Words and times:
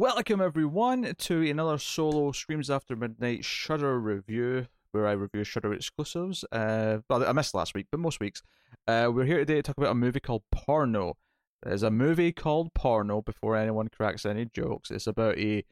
Welcome 0.00 0.40
everyone 0.40 1.14
to 1.14 1.50
another 1.50 1.76
solo 1.76 2.32
Screams 2.32 2.70
After 2.70 2.96
Midnight 2.96 3.44
Shudder 3.44 4.00
review, 4.00 4.66
where 4.92 5.06
I 5.06 5.12
review 5.12 5.44
Shudder 5.44 5.74
exclusives. 5.74 6.42
Uh, 6.50 7.00
well, 7.10 7.22
I 7.22 7.32
missed 7.32 7.52
last 7.52 7.74
week, 7.74 7.88
but 7.92 8.00
most 8.00 8.18
weeks. 8.18 8.42
Uh, 8.88 9.10
we're 9.12 9.26
here 9.26 9.40
today 9.40 9.56
to 9.56 9.62
talk 9.62 9.76
about 9.76 9.90
a 9.90 9.94
movie 9.94 10.18
called 10.18 10.44
Porno. 10.50 11.18
There's 11.62 11.82
a 11.82 11.90
movie 11.90 12.32
called 12.32 12.72
Porno. 12.72 13.20
Before 13.20 13.56
anyone 13.56 13.88
cracks 13.88 14.24
any 14.24 14.46
jokes, 14.46 14.90
it's 14.90 15.06
about 15.06 15.36
a 15.36 15.64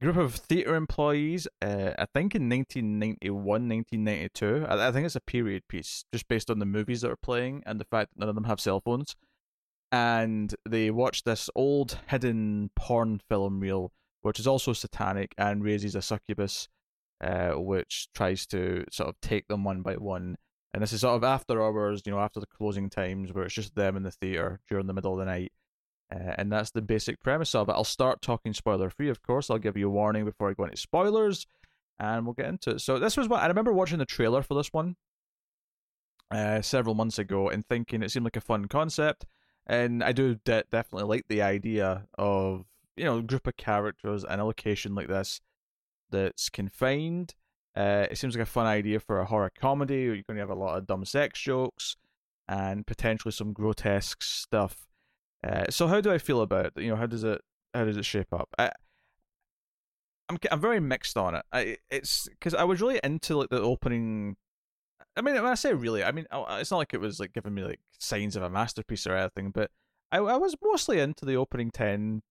group 0.00 0.16
of 0.16 0.36
theater 0.36 0.74
employees. 0.74 1.46
Uh, 1.60 1.90
I 1.98 2.06
think 2.14 2.34
in 2.34 2.48
1991, 2.48 3.44
1992. 3.44 4.64
I, 4.66 4.88
I 4.88 4.90
think 4.90 5.04
it's 5.04 5.16
a 5.16 5.20
period 5.20 5.68
piece, 5.68 6.06
just 6.14 6.28
based 6.28 6.48
on 6.48 6.60
the 6.60 6.64
movies 6.64 7.02
that 7.02 7.10
are 7.10 7.16
playing 7.16 7.62
and 7.66 7.78
the 7.78 7.84
fact 7.84 8.12
that 8.14 8.20
none 8.20 8.30
of 8.30 8.36
them 8.36 8.44
have 8.44 8.58
cell 8.58 8.80
phones 8.80 9.16
and 9.92 10.54
they 10.68 10.90
watch 10.90 11.24
this 11.24 11.48
old 11.54 11.98
hidden 12.08 12.70
porn 12.76 13.20
film 13.28 13.60
reel, 13.60 13.92
which 14.22 14.40
is 14.40 14.46
also 14.46 14.72
satanic 14.72 15.34
and 15.38 15.62
raises 15.62 15.94
a 15.94 16.02
succubus, 16.02 16.68
uh, 17.22 17.52
which 17.52 18.08
tries 18.14 18.46
to 18.46 18.84
sort 18.90 19.08
of 19.08 19.20
take 19.20 19.46
them 19.48 19.64
one 19.64 19.82
by 19.82 19.94
one. 19.94 20.36
And 20.74 20.82
this 20.82 20.92
is 20.92 21.00
sort 21.00 21.16
of 21.16 21.24
after 21.24 21.62
hours, 21.62 22.02
you 22.04 22.12
know, 22.12 22.18
after 22.18 22.40
the 22.40 22.46
closing 22.46 22.90
times, 22.90 23.32
where 23.32 23.44
it's 23.44 23.54
just 23.54 23.74
them 23.74 23.96
in 23.96 24.02
the 24.02 24.10
theater 24.10 24.60
during 24.68 24.86
the 24.86 24.92
middle 24.92 25.12
of 25.12 25.18
the 25.18 25.24
night. 25.24 25.52
Uh, 26.14 26.34
and 26.38 26.52
that's 26.52 26.70
the 26.70 26.82
basic 26.82 27.20
premise 27.20 27.54
of 27.54 27.68
it. 27.68 27.72
I'll 27.72 27.84
start 27.84 28.22
talking 28.22 28.52
spoiler 28.52 28.90
free, 28.90 29.08
of 29.08 29.22
course. 29.22 29.50
I'll 29.50 29.58
give 29.58 29.76
you 29.76 29.88
a 29.88 29.90
warning 29.90 30.24
before 30.24 30.50
I 30.50 30.54
go 30.54 30.64
into 30.64 30.76
spoilers, 30.76 31.46
and 31.98 32.26
we'll 32.26 32.34
get 32.34 32.46
into 32.46 32.70
it. 32.70 32.80
So 32.80 32.98
this 32.98 33.16
was 33.16 33.28
what 33.28 33.42
I 33.42 33.46
remember 33.46 33.72
watching 33.72 33.98
the 33.98 34.04
trailer 34.04 34.42
for 34.42 34.54
this 34.54 34.72
one 34.72 34.96
uh, 36.30 36.60
several 36.60 36.94
months 36.94 37.18
ago 37.18 37.48
and 37.48 37.64
thinking 37.66 38.02
it 38.02 38.10
seemed 38.10 38.24
like 38.24 38.36
a 38.36 38.40
fun 38.40 38.66
concept 38.66 39.24
and 39.66 40.02
I 40.02 40.12
do 40.12 40.36
de- 40.36 40.64
definitely 40.70 41.08
like 41.08 41.28
the 41.28 41.42
idea 41.42 42.06
of 42.16 42.64
you 42.96 43.04
know 43.04 43.18
a 43.18 43.22
group 43.22 43.46
of 43.46 43.56
characters 43.56 44.24
in 44.24 44.40
a 44.40 44.44
location 44.44 44.94
like 44.94 45.08
this 45.08 45.40
that's 46.10 46.48
confined. 46.48 47.34
Uh, 47.76 48.06
it 48.10 48.16
seems 48.16 48.34
like 48.34 48.42
a 48.42 48.46
fun 48.46 48.66
idea 48.66 49.00
for 49.00 49.20
a 49.20 49.26
horror 49.26 49.52
comedy. 49.58 50.02
You're 50.02 50.14
going 50.14 50.36
to 50.36 50.40
have 50.40 50.50
a 50.50 50.54
lot 50.54 50.78
of 50.78 50.86
dumb 50.86 51.04
sex 51.04 51.38
jokes 51.40 51.96
and 52.48 52.86
potentially 52.86 53.32
some 53.32 53.52
grotesque 53.52 54.22
stuff. 54.22 54.86
Uh, 55.46 55.64
so 55.68 55.86
how 55.86 56.00
do 56.00 56.10
I 56.10 56.18
feel 56.18 56.40
about 56.40 56.66
it? 56.66 56.72
You 56.76 56.90
know, 56.90 56.96
how 56.96 57.06
does 57.06 57.24
it 57.24 57.42
how 57.74 57.84
does 57.84 57.96
it 57.96 58.04
shape 58.04 58.32
up? 58.32 58.48
I, 58.58 58.70
I'm 60.28 60.38
I'm 60.50 60.60
very 60.60 60.80
mixed 60.80 61.16
on 61.16 61.34
it. 61.34 61.44
I, 61.52 61.76
it's 61.90 62.28
because 62.28 62.54
I 62.54 62.64
was 62.64 62.80
really 62.80 63.00
into 63.04 63.36
like 63.36 63.50
the 63.50 63.60
opening 63.60 64.36
I 65.16 65.22
mean, 65.22 65.34
when 65.34 65.46
I 65.46 65.54
say 65.54 65.72
really, 65.72 66.04
I 66.04 66.12
mean 66.12 66.26
oh, 66.30 66.44
uh, 66.44 66.58
it's 66.60 66.70
not 66.70 66.78
like 66.78 66.92
it 66.92 67.00
was 67.00 67.18
like 67.18 67.32
giving 67.32 67.54
me 67.54 67.64
like 67.64 67.80
signs 67.98 68.36
of 68.36 68.42
a 68.42 68.50
masterpiece 68.50 69.06
or 69.06 69.16
anything, 69.16 69.50
but 69.50 69.70
I, 70.12 70.18
I 70.18 70.36
was 70.36 70.56
mostly 70.62 71.00
into 71.00 71.24
the 71.24 71.36
opening 71.36 71.70
10, 71.70 72.22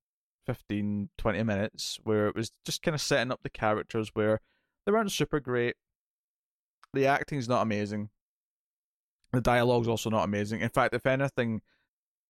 15, 0.45 1.09
20 1.17 1.43
minutes 1.43 1.99
where 2.03 2.27
it 2.27 2.35
was 2.35 2.51
just 2.63 2.83
kind 2.83 2.93
of 2.95 3.01
setting 3.01 3.31
up 3.31 3.41
the 3.43 3.49
characters 3.49 4.11
where 4.13 4.39
they 4.85 4.91
weren't 4.91 5.11
super 5.11 5.39
great. 5.39 5.75
The 6.93 7.07
acting's 7.07 7.49
not 7.49 7.63
amazing. 7.63 8.09
The 9.33 9.41
dialogue's 9.41 9.87
also 9.87 10.09
not 10.09 10.23
amazing. 10.23 10.61
In 10.61 10.69
fact, 10.69 10.93
if 10.93 11.05
anything, 11.05 11.61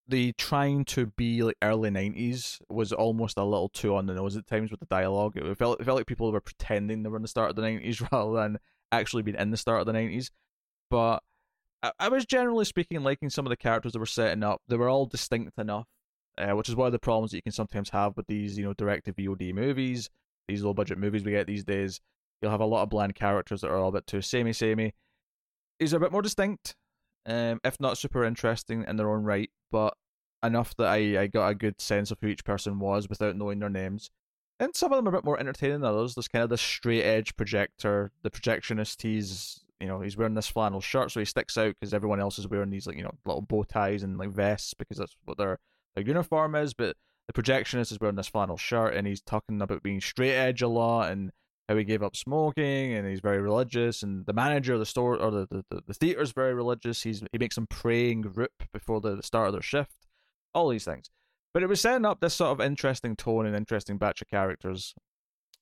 the 0.07 0.33
trying 0.33 0.85
to 0.85 1.07
be 1.07 1.43
like 1.43 1.57
early 1.61 1.89
90s 1.89 2.59
was 2.69 2.93
almost 2.93 3.37
a 3.37 3.43
little 3.43 3.69
too 3.69 3.95
on 3.95 4.05
the 4.05 4.13
nose 4.13 4.37
at 4.37 4.47
times 4.47 4.71
with 4.71 4.79
the 4.79 4.85
dialogue. 4.87 5.33
It 5.35 5.57
felt, 5.57 5.81
it 5.81 5.83
felt 5.83 5.97
like 5.97 6.07
people 6.07 6.31
were 6.31 6.41
pretending 6.41 7.03
they 7.03 7.09
were 7.09 7.17
in 7.17 7.21
the 7.21 7.27
start 7.27 7.49
of 7.49 7.55
the 7.55 7.61
90s 7.61 8.07
rather 8.11 8.33
than 8.33 8.57
actually 8.91 9.23
being 9.23 9.37
in 9.37 9.51
the 9.51 9.57
start 9.57 9.81
of 9.81 9.85
the 9.85 9.93
90s 9.93 10.29
but 10.89 11.21
I, 11.81 11.91
I 11.99 12.09
was 12.09 12.25
generally 12.25 12.65
speaking 12.65 13.03
liking 13.03 13.29
some 13.29 13.45
of 13.45 13.49
the 13.49 13.57
characters 13.57 13.93
that 13.93 13.99
were 13.99 14.05
setting 14.05 14.43
up. 14.43 14.61
They 14.67 14.77
were 14.77 14.89
all 14.89 15.05
distinct 15.05 15.57
enough, 15.57 15.87
uh, 16.37 16.51
which 16.51 16.69
is 16.69 16.75
one 16.75 16.87
of 16.87 16.93
the 16.93 16.99
problems 16.99 17.31
that 17.31 17.37
you 17.37 17.43
can 17.43 17.51
sometimes 17.51 17.89
have 17.89 18.17
with 18.17 18.27
these, 18.27 18.57
you 18.57 18.65
know, 18.65 18.73
direct 18.73 19.05
to 19.05 19.13
VOD 19.13 19.53
movies, 19.53 20.09
these 20.47 20.63
low 20.63 20.73
budget 20.73 20.97
movies 20.97 21.23
we 21.23 21.31
get 21.31 21.47
these 21.47 21.63
days. 21.63 22.01
You'll 22.41 22.51
have 22.51 22.61
a 22.61 22.65
lot 22.65 22.83
of 22.83 22.89
bland 22.89 23.15
characters 23.15 23.61
that 23.61 23.69
are 23.69 23.77
all 23.77 23.89
a 23.89 23.93
bit 23.93 24.07
too 24.07 24.21
samey 24.21 24.53
samey. 24.53 24.93
These 25.79 25.93
are 25.93 25.97
a 25.97 26.01
bit 26.01 26.11
more 26.11 26.21
distinct, 26.21 26.75
um, 27.25 27.59
if 27.63 27.79
not 27.79 27.97
super 27.97 28.23
interesting 28.23 28.85
in 28.87 28.95
their 28.95 29.09
own 29.09 29.23
right, 29.23 29.49
but 29.71 29.95
enough 30.43 30.75
that 30.77 30.87
I, 30.87 31.21
I 31.21 31.27
got 31.27 31.49
a 31.49 31.55
good 31.55 31.81
sense 31.81 32.11
of 32.11 32.19
who 32.21 32.27
each 32.27 32.45
person 32.45 32.79
was 32.79 33.09
without 33.09 33.35
knowing 33.35 33.59
their 33.59 33.69
names. 33.69 34.09
And 34.59 34.75
some 34.75 34.93
of 34.93 34.97
them 34.97 35.07
are 35.07 35.09
a 35.09 35.19
bit 35.19 35.25
more 35.25 35.39
entertaining 35.39 35.81
than 35.81 35.89
others. 35.89 36.15
There's 36.15 36.29
kind 36.29 36.43
of 36.43 36.49
the 36.49 36.57
straight 36.57 37.03
edge 37.03 37.35
projector, 37.35 38.11
the 38.21 38.29
projectionist. 38.29 39.01
He's 39.01 39.64
you 39.79 39.87
know 39.87 40.01
he's 40.01 40.17
wearing 40.17 40.35
this 40.35 40.47
flannel 40.47 40.81
shirt, 40.81 41.11
so 41.11 41.19
he 41.19 41.25
sticks 41.25 41.57
out 41.57 41.75
because 41.79 41.93
everyone 41.93 42.19
else 42.19 42.39
is 42.39 42.47
wearing 42.47 42.69
these 42.69 42.87
like 42.87 42.97
you 42.97 43.03
know 43.03 43.13
little 43.25 43.41
bow 43.41 43.63
ties 43.63 44.03
and 44.03 44.17
like 44.17 44.29
vests 44.29 44.73
because 44.73 44.97
that's 44.97 45.15
what 45.25 45.37
their 45.37 45.59
their 45.95 46.05
uniform 46.05 46.55
is. 46.55 46.73
But 46.73 46.95
the 47.27 47.33
projectionist 47.33 47.91
is 47.91 47.99
wearing 47.99 48.15
this 48.15 48.27
flannel 48.27 48.57
shirt 48.57 48.93
and 48.95 49.07
he's 49.07 49.21
talking 49.21 49.61
about 49.61 49.83
being 49.83 50.01
straight 50.01 50.35
edge 50.35 50.61
a 50.61 50.67
lot 50.67 51.11
and 51.11 51.31
how 51.67 51.75
he 51.75 51.83
gave 51.83 52.03
up 52.03 52.15
smoking 52.15 52.93
and 52.93 53.07
he's 53.07 53.21
very 53.21 53.41
religious 53.41 54.03
and 54.03 54.25
the 54.27 54.33
manager 54.33 54.73
of 54.73 54.79
the 54.79 54.85
store 54.85 55.17
or 55.17 55.31
the 55.31 55.47
the, 55.69 55.81
the 55.87 55.93
theater 55.93 56.21
is 56.21 56.31
very 56.31 56.53
religious. 56.53 57.03
He's 57.03 57.23
he 57.31 57.37
makes 57.37 57.55
them 57.55 57.67
pray 57.67 58.11
in 58.11 58.21
group 58.21 58.63
before 58.71 59.01
the, 59.01 59.15
the 59.15 59.23
start 59.23 59.47
of 59.47 59.53
their 59.53 59.61
shift. 59.61 59.95
All 60.53 60.69
these 60.69 60.85
things. 60.85 61.09
But 61.53 61.63
it 61.63 61.69
was 61.69 61.81
setting 61.81 62.05
up 62.05 62.19
this 62.19 62.33
sort 62.33 62.51
of 62.51 62.65
interesting 62.65 63.15
tone 63.15 63.45
and 63.45 63.55
interesting 63.55 63.97
batch 63.97 64.21
of 64.21 64.27
characters 64.27 64.93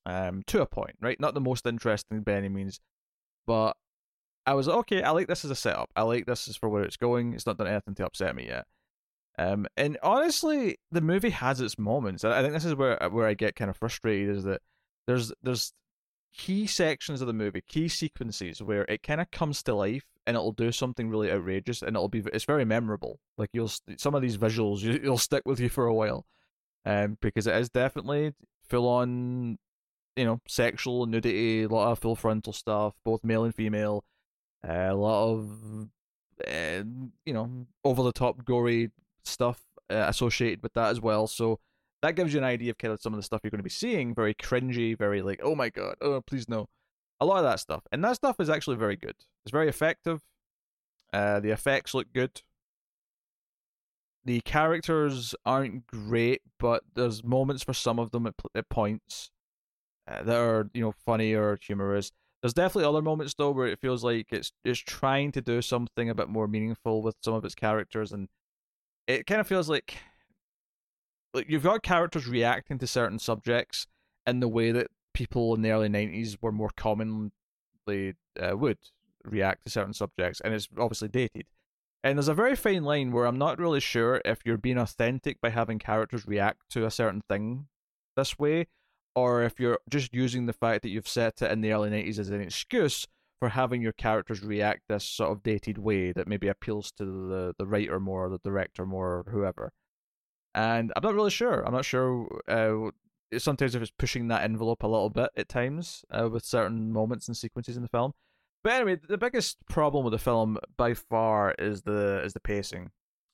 um, 0.06 0.42
to 0.48 0.60
a 0.60 0.66
point, 0.66 0.96
right? 1.00 1.18
Not 1.18 1.34
the 1.34 1.40
most 1.40 1.66
interesting 1.66 2.22
by 2.22 2.32
any 2.32 2.48
means, 2.48 2.80
but 3.46 3.76
I 4.46 4.54
was 4.54 4.68
okay. 4.68 5.02
I 5.02 5.10
like 5.10 5.26
this 5.26 5.44
as 5.44 5.50
a 5.50 5.56
setup. 5.56 5.90
I 5.96 6.02
like 6.02 6.26
this 6.26 6.48
as 6.48 6.56
for 6.56 6.68
where 6.68 6.82
it's 6.82 6.96
going. 6.96 7.32
It's 7.32 7.46
not 7.46 7.56
done 7.56 7.66
anything 7.66 7.94
to 7.96 8.06
upset 8.06 8.36
me 8.36 8.46
yet. 8.46 8.66
Um, 9.38 9.66
and 9.76 9.98
honestly, 10.02 10.76
the 10.92 11.00
movie 11.00 11.30
has 11.30 11.60
its 11.60 11.78
moments. 11.78 12.24
I 12.24 12.42
think 12.42 12.52
this 12.54 12.64
is 12.64 12.74
where 12.74 12.98
where 13.10 13.26
I 13.26 13.34
get 13.34 13.56
kind 13.56 13.70
of 13.70 13.76
frustrated 13.76 14.36
is 14.36 14.44
that 14.44 14.60
there's 15.06 15.32
there's 15.42 15.72
key 16.36 16.66
sections 16.66 17.20
of 17.20 17.26
the 17.26 17.32
movie, 17.32 17.62
key 17.66 17.88
sequences 17.88 18.62
where 18.62 18.84
it 18.88 19.02
kind 19.02 19.20
of 19.20 19.30
comes 19.30 19.62
to 19.62 19.74
life 19.74 20.04
and 20.26 20.36
it'll 20.36 20.52
do 20.52 20.72
something 20.72 21.08
really 21.08 21.30
outrageous 21.30 21.82
and 21.82 21.96
it'll 21.96 22.08
be 22.08 22.22
it's 22.32 22.44
very 22.44 22.64
memorable. 22.64 23.18
Like 23.36 23.50
you'll 23.52 23.72
some 23.96 24.14
of 24.14 24.22
these 24.22 24.38
visuals 24.38 24.80
you, 24.80 25.00
you'll 25.02 25.18
stick 25.18 25.42
with 25.46 25.58
you 25.58 25.68
for 25.68 25.86
a 25.86 25.94
while, 25.94 26.26
um, 26.84 27.18
because 27.20 27.46
it 27.46 27.56
is 27.56 27.70
definitely 27.70 28.34
full 28.68 28.88
on, 28.88 29.58
you 30.16 30.24
know, 30.24 30.40
sexual 30.46 31.06
nudity, 31.06 31.62
a 31.62 31.68
lot 31.68 31.90
of 31.90 31.98
full 31.98 32.14
frontal 32.14 32.52
stuff, 32.52 32.94
both 33.04 33.24
male 33.24 33.44
and 33.44 33.54
female 33.54 34.04
a 34.68 34.92
lot 34.94 35.32
of 35.32 35.88
uh, 36.46 36.82
you 37.24 37.32
know 37.32 37.66
over 37.84 38.02
the 38.02 38.12
top 38.12 38.44
gory 38.44 38.90
stuff 39.24 39.60
uh, 39.90 40.06
associated 40.08 40.62
with 40.62 40.74
that 40.74 40.90
as 40.90 41.00
well. 41.00 41.26
So 41.26 41.60
that 42.02 42.16
gives 42.16 42.32
you 42.32 42.38
an 42.38 42.44
idea 42.44 42.70
of 42.70 42.78
kind 42.78 42.92
of 42.92 43.00
some 43.00 43.12
of 43.12 43.18
the 43.18 43.22
stuff 43.22 43.40
you're 43.42 43.50
going 43.50 43.58
to 43.58 43.64
be 43.64 43.70
seeing. 43.70 44.14
Very 44.14 44.34
cringy, 44.34 44.96
very 44.96 45.22
like 45.22 45.40
oh 45.42 45.54
my 45.54 45.70
god, 45.70 45.96
oh 46.00 46.20
please 46.20 46.48
no. 46.48 46.68
A 47.20 47.26
lot 47.26 47.38
of 47.38 47.44
that 47.44 47.60
stuff, 47.60 47.82
and 47.92 48.02
that 48.04 48.16
stuff 48.16 48.36
is 48.40 48.50
actually 48.50 48.76
very 48.76 48.96
good. 48.96 49.14
It's 49.44 49.52
very 49.52 49.68
effective. 49.68 50.20
Uh, 51.12 51.38
the 51.40 51.50
effects 51.50 51.94
look 51.94 52.12
good. 52.12 52.42
The 54.24 54.40
characters 54.40 55.34
aren't 55.46 55.86
great, 55.86 56.42
but 56.58 56.82
there's 56.94 57.22
moments 57.22 57.62
for 57.62 57.72
some 57.72 57.98
of 57.98 58.10
them 58.10 58.26
at, 58.26 58.34
at 58.54 58.68
points 58.68 59.30
uh, 60.08 60.22
that 60.24 60.36
are 60.36 60.68
you 60.74 60.82
know 60.82 60.92
funny 61.06 61.34
or 61.34 61.58
humorous. 61.62 62.10
There's 62.44 62.52
definitely 62.52 62.86
other 62.86 63.00
moments 63.00 63.32
though 63.32 63.52
where 63.52 63.68
it 63.68 63.80
feels 63.80 64.04
like 64.04 64.26
it's 64.30 64.52
it's 64.66 64.78
trying 64.78 65.32
to 65.32 65.40
do 65.40 65.62
something 65.62 66.10
a 66.10 66.14
bit 66.14 66.28
more 66.28 66.46
meaningful 66.46 67.00
with 67.00 67.16
some 67.22 67.32
of 67.32 67.42
its 67.42 67.54
characters, 67.54 68.12
and 68.12 68.28
it 69.06 69.26
kind 69.26 69.40
of 69.40 69.46
feels 69.46 69.70
like 69.70 69.96
like 71.32 71.46
you've 71.48 71.62
got 71.62 71.82
characters 71.82 72.28
reacting 72.28 72.76
to 72.80 72.86
certain 72.86 73.18
subjects 73.18 73.86
in 74.26 74.40
the 74.40 74.48
way 74.48 74.72
that 74.72 74.88
people 75.14 75.54
in 75.54 75.62
the 75.62 75.70
early 75.70 75.88
'90s 75.88 76.36
were 76.42 76.52
more 76.52 76.68
commonly 76.76 77.30
uh, 78.38 78.54
would 78.54 78.76
react 79.24 79.64
to 79.64 79.70
certain 79.70 79.94
subjects, 79.94 80.42
and 80.42 80.52
it's 80.52 80.68
obviously 80.78 81.08
dated. 81.08 81.46
And 82.02 82.18
there's 82.18 82.28
a 82.28 82.34
very 82.34 82.56
fine 82.56 82.84
line 82.84 83.10
where 83.10 83.24
I'm 83.24 83.38
not 83.38 83.58
really 83.58 83.80
sure 83.80 84.20
if 84.22 84.40
you're 84.44 84.58
being 84.58 84.76
authentic 84.76 85.40
by 85.40 85.48
having 85.48 85.78
characters 85.78 86.26
react 86.26 86.68
to 86.72 86.84
a 86.84 86.90
certain 86.90 87.22
thing 87.26 87.68
this 88.18 88.38
way, 88.38 88.66
or 89.14 89.42
if 89.42 89.60
you're 89.60 89.78
just 89.88 90.14
using 90.14 90.46
the 90.46 90.52
fact 90.52 90.82
that 90.82 90.88
you've 90.88 91.08
set 91.08 91.40
it 91.42 91.50
in 91.50 91.60
the 91.60 91.72
early 91.72 91.90
90s 91.90 92.18
as 92.18 92.30
an 92.30 92.40
excuse 92.40 93.06
for 93.38 93.48
having 93.48 93.82
your 93.82 93.92
characters 93.92 94.42
react 94.42 94.82
this 94.88 95.04
sort 95.04 95.30
of 95.30 95.42
dated 95.42 95.78
way 95.78 96.12
that 96.12 96.28
maybe 96.28 96.48
appeals 96.48 96.90
to 96.92 97.04
the, 97.04 97.54
the 97.58 97.66
writer 97.66 98.00
more, 98.00 98.26
or 98.26 98.28
the 98.30 98.38
director 98.42 98.86
more, 98.86 99.18
or 99.18 99.30
whoever. 99.30 99.72
And 100.54 100.92
I'm 100.96 101.02
not 101.02 101.14
really 101.14 101.30
sure. 101.30 101.62
I'm 101.66 101.74
not 101.74 101.84
sure. 101.84 102.28
Uh, 102.48 102.90
sometimes 103.38 103.74
if 103.74 103.82
it's 103.82 103.92
pushing 103.98 104.28
that 104.28 104.42
envelope 104.42 104.82
a 104.82 104.88
little 104.88 105.10
bit 105.10 105.30
at 105.36 105.48
times 105.48 106.04
uh, 106.10 106.28
with 106.28 106.44
certain 106.44 106.92
moments 106.92 107.26
and 107.26 107.36
sequences 107.36 107.76
in 107.76 107.82
the 107.82 107.88
film. 107.88 108.12
But 108.62 108.72
anyway, 108.74 108.98
the 109.06 109.18
biggest 109.18 109.58
problem 109.68 110.04
with 110.04 110.12
the 110.12 110.18
film 110.18 110.58
by 110.76 110.94
far 110.94 111.54
is 111.58 111.82
the 111.82 112.22
is 112.24 112.32
the 112.32 112.40
pacing. 112.40 112.92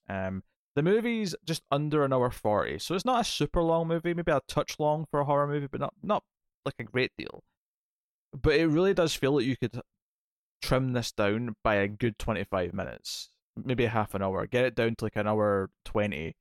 Um, 0.09 0.43
the 0.77 0.83
movie's 0.83 1.35
just 1.45 1.63
under 1.71 2.05
an 2.05 2.13
hour 2.13 2.31
forty, 2.31 2.79
so 2.79 2.95
it's 2.95 3.05
not 3.05 3.21
a 3.21 3.25
super 3.25 3.63
long 3.63 3.89
movie. 3.89 4.15
Maybe 4.15 4.33
a 4.33 4.41
touch 4.47 4.79
long 4.79 5.07
for 5.11 5.21
a 5.21 5.25
horror 5.25 5.47
movie, 5.47 5.69
but 5.71 5.81
not 5.81 5.95
not 6.03 6.23
like 6.65 6.77
a 6.79 6.85
great 6.85 7.13
deal. 7.19 7.43
But 8.33 8.55
it 8.55 8.69
really 8.69 8.95
does 8.95 9.15
feel 9.15 9.37
like 9.37 9.45
you 9.45 9.57
could 9.57 9.81
trim 10.63 10.93
this 10.93 11.11
down 11.11 11.57
by 11.65 11.77
a 11.77 11.89
good 11.89 12.19
twenty 12.19 12.45
five 12.45 12.73
minutes, 12.73 13.31
maybe 13.57 13.85
a 13.85 13.91
half 13.91 14.15
an 14.15 14.23
hour. 14.23 14.47
Get 14.47 14.65
it 14.65 14.75
down 14.75 14.95
to 14.97 15.05
like 15.05 15.17
an 15.17 15.27
hour 15.27 15.71
twenty, 15.85 16.37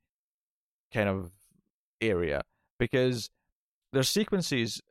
kind 0.94 1.10
of 1.10 1.31
area, 2.02 2.44
because 2.78 3.30
there's 3.92 4.10
sequences 4.10 4.81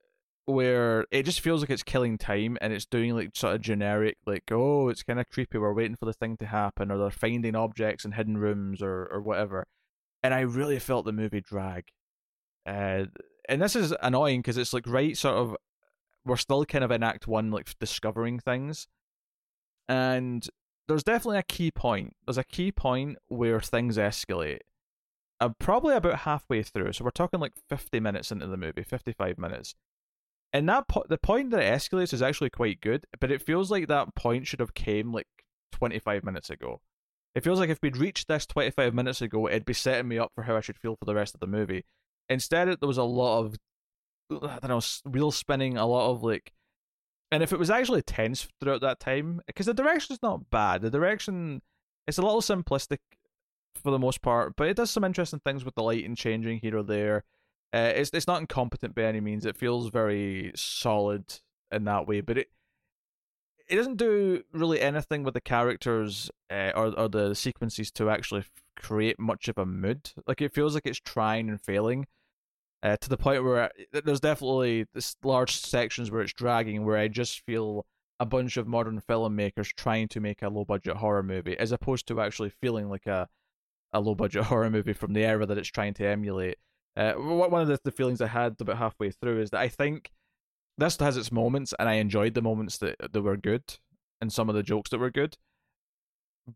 where 0.49 1.05
it 1.11 1.25
just 1.25 1.41
feels 1.41 1.61
like 1.61 1.69
it's 1.69 1.83
killing 1.83 2.17
time 2.17 2.57
and 2.63 2.73
it's 2.73 2.87
doing 2.87 3.15
like 3.15 3.29
sort 3.35 3.55
of 3.55 3.61
generic 3.61 4.17
like 4.25 4.51
oh 4.51 4.89
it's 4.89 5.03
kind 5.03 5.21
of 5.21 5.29
creepy. 5.29 5.59
We're 5.59 5.75
waiting 5.75 5.97
for 5.97 6.07
the 6.07 6.15
thing 6.15 6.39
to 6.39 6.47
happen 6.47 6.91
or 6.91 6.97
they're 6.97 7.11
finding 7.11 7.55
objects 7.55 8.07
in 8.07 8.13
hidden 8.13 8.39
rooms 8.39 8.81
or 8.81 9.07
or 9.13 9.21
whatever. 9.21 9.67
And 10.23 10.33
i 10.33 10.41
really 10.41 10.79
felt 10.79 11.05
the 11.05 11.13
movie 11.13 11.43
drag. 11.43 11.85
Uh, 12.65 13.05
and 13.47 13.61
this 13.61 13.77
is 13.77 13.95
annoying 14.03 14.41
because 14.41 14.57
it's 14.57 14.73
like 14.73 14.87
right 14.87 15.17
sort 15.19 15.37
of 15.37 15.55
we're 16.25 16.37
still 16.37 16.65
kind 16.65 16.83
of 16.83 16.91
in 16.91 17.03
act 17.03 17.29
one 17.29 17.51
like 17.51 17.79
discovering 17.79 18.39
things. 18.39 18.89
And 19.87 20.49
there's 20.87 21.05
definitely 21.05 21.39
a 21.39 21.43
key 21.43 21.71
point. 21.71 22.17
There's 22.27 22.39
a 22.39 22.45
key 22.45 22.73
point 22.73 23.19
where 23.29 23.61
things 23.61 23.99
escalate. 23.99 24.61
Probably 25.59 25.95
about 25.95 26.21
halfway 26.21 26.63
through 26.63 26.95
so 26.95 27.05
we're 27.05 27.11
talking 27.11 27.39
like 27.39 27.53
50 27.69 28.01
minutes 28.01 28.33
into 28.33 28.47
the 28.47 28.57
movie 28.57 28.83
55 28.83 29.39
minutes 29.39 29.75
and 30.53 30.69
that 30.69 30.89
po- 30.89 31.05
the 31.09 31.19
point 31.19 31.51
that 31.51 31.61
it 31.61 31.73
escalates 31.73 32.13
is 32.13 32.23
actually 32.23 32.51
quite 32.51 32.81
good, 32.81 33.07
but 33.21 33.31
it 33.31 33.43
feels 33.43 33.71
like 33.71 33.89
that 33.89 34.15
point 34.15 34.47
should 34.47 34.61
have 34.61 34.75
came 34.75 35.13
like 35.13 35.27
25 35.73 36.25
minutes 36.25 36.51
ago. 36.51 36.81
It 37.35 37.45
feels 37.45 37.61
like 37.61 37.71
if 37.71 37.79
we'd 37.83 37.97
reached 37.97 38.29
this 38.29 38.47
25 38.47 38.95
minutes 38.95 39.21
ago, 39.21 39.47
it'd 39.47 39.65
be 39.65 39.75
setting 39.75 40.09
me 40.09 40.19
up 40.19 40.33
for 40.35 40.43
how 40.43 40.57
I 40.57 40.61
should 40.61 40.79
feel 40.79 40.97
for 40.97 41.05
the 41.05 41.15
rest 41.15 41.35
of 41.35 41.41
the 41.41 41.47
movie. 41.47 41.85
Instead, 42.29 42.69
there 42.69 42.89
was 42.89 42.99
a 42.99 43.05
lot 43.05 43.41
of 43.41 43.57
I 44.31 44.59
don't 44.61 44.69
know 44.69 45.11
wheel 45.11 45.31
spinning, 45.31 45.77
a 45.77 45.87
lot 45.87 46.11
of 46.11 46.23
like, 46.23 46.53
and 47.31 47.43
if 47.43 47.53
it 47.53 47.59
was 47.59 47.71
actually 47.71 48.03
tense 48.03 48.49
throughout 48.61 48.81
that 48.83 49.01
time, 49.01 49.41
because 49.47 49.67
the 49.67 49.75
direction's 49.75 50.23
not 50.23 50.51
bad. 50.51 50.83
The 50.83 50.91
direction 50.91 51.63
it's 52.07 52.19
a 52.19 52.23
little 52.23 52.41
simplistic 52.41 52.99
for 53.75 53.91
the 53.91 53.99
most 53.99 54.23
part, 54.23 54.55
but 54.57 54.69
it 54.69 54.77
does 54.77 54.91
some 54.91 55.05
interesting 55.05 55.41
things 55.45 55.65
with 55.65 55.75
the 55.75 55.83
lighting 55.83 56.17
changing 56.17 56.61
here 56.61 56.79
or 56.79 56.83
there. 56.83 57.25
Uh, 57.73 57.93
it's 57.95 58.11
it's 58.15 58.27
not 58.27 58.41
incompetent 58.41 58.95
by 58.95 59.03
any 59.03 59.21
means. 59.21 59.45
It 59.45 59.57
feels 59.57 59.91
very 59.91 60.53
solid 60.55 61.41
in 61.71 61.85
that 61.85 62.07
way, 62.07 62.21
but 62.21 62.39
it 62.39 62.49
it 63.69 63.77
doesn't 63.77 63.99
do 63.99 64.43
really 64.53 64.81
anything 64.81 65.23
with 65.23 65.35
the 65.35 65.41
characters 65.41 66.31
uh, 66.51 66.73
or 66.75 66.99
or 66.99 67.09
the 67.09 67.35
sequences 67.35 67.91
to 67.93 68.09
actually 68.11 68.45
create 68.77 69.19
much 69.19 69.49
of 69.49 69.59
a 69.59 69.67
mood. 69.67 70.13
Like 70.27 70.41
it 70.41 70.55
feels 70.55 70.75
like 70.75 70.87
it's 70.87 71.01
trying 71.01 71.49
and 71.49 71.61
failing. 71.61 72.07
Uh, 72.81 72.97
to 73.01 73.09
the 73.09 73.17
point 73.17 73.43
where 73.43 73.73
there's 74.05 74.21
definitely 74.21 74.87
this 74.95 75.17
large 75.25 75.57
sections 75.57 76.13
where 76.13 76.23
it's 76.23 76.33
dragging, 76.33 76.85
where 76.85 76.97
I 76.97 77.09
just 77.09 77.45
feel 77.45 77.85
a 78.21 78.27
bunch 78.27 78.57
of 78.57 78.69
modern 78.69 79.01
filmmakers 79.01 79.75
trying 79.75 80.07
to 80.09 80.21
make 80.21 80.43
a 80.43 80.49
low 80.49 80.65
budget 80.65 80.97
horror 80.97 81.25
movie, 81.25 81.59
as 81.59 81.73
opposed 81.73 82.07
to 82.09 82.21
actually 82.21 82.51
feeling 82.51 82.89
like 82.89 83.07
a 83.07 83.29
a 83.93 84.01
low 84.01 84.15
budget 84.15 84.45
horror 84.47 84.71
movie 84.71 84.93
from 84.93 85.13
the 85.13 85.25
era 85.25 85.45
that 85.47 85.59
it's 85.59 85.69
trying 85.69 85.95
to 85.95 86.07
emulate. 86.07 86.59
Uh, 86.99 87.13
one 87.13 87.63
of 87.63 87.69
the, 87.69 87.79
the 87.85 87.93
feelings 87.93 88.21
I 88.21 88.27
had 88.27 88.57
about 88.61 88.77
halfway 88.77 89.13
through 89.13 89.41
is 89.41 89.51
that 89.51 89.61
I 89.61 89.69
think 89.69 90.11
this 90.77 90.97
has 90.97 91.17
its 91.17 91.31
moments, 91.31 91.73
and 91.79 91.89
I 91.89 91.95
enjoyed 91.95 92.35
the 92.35 92.43
moments 92.43 92.79
that 92.79 92.97
that 93.13 93.23
were 93.23 93.37
good, 93.37 93.63
and 94.21 94.33
some 94.33 94.49
of 94.49 94.57
the 94.57 94.65
jokes 94.65 94.91
that 94.91 94.99
were 94.99 95.11
good. 95.11 95.39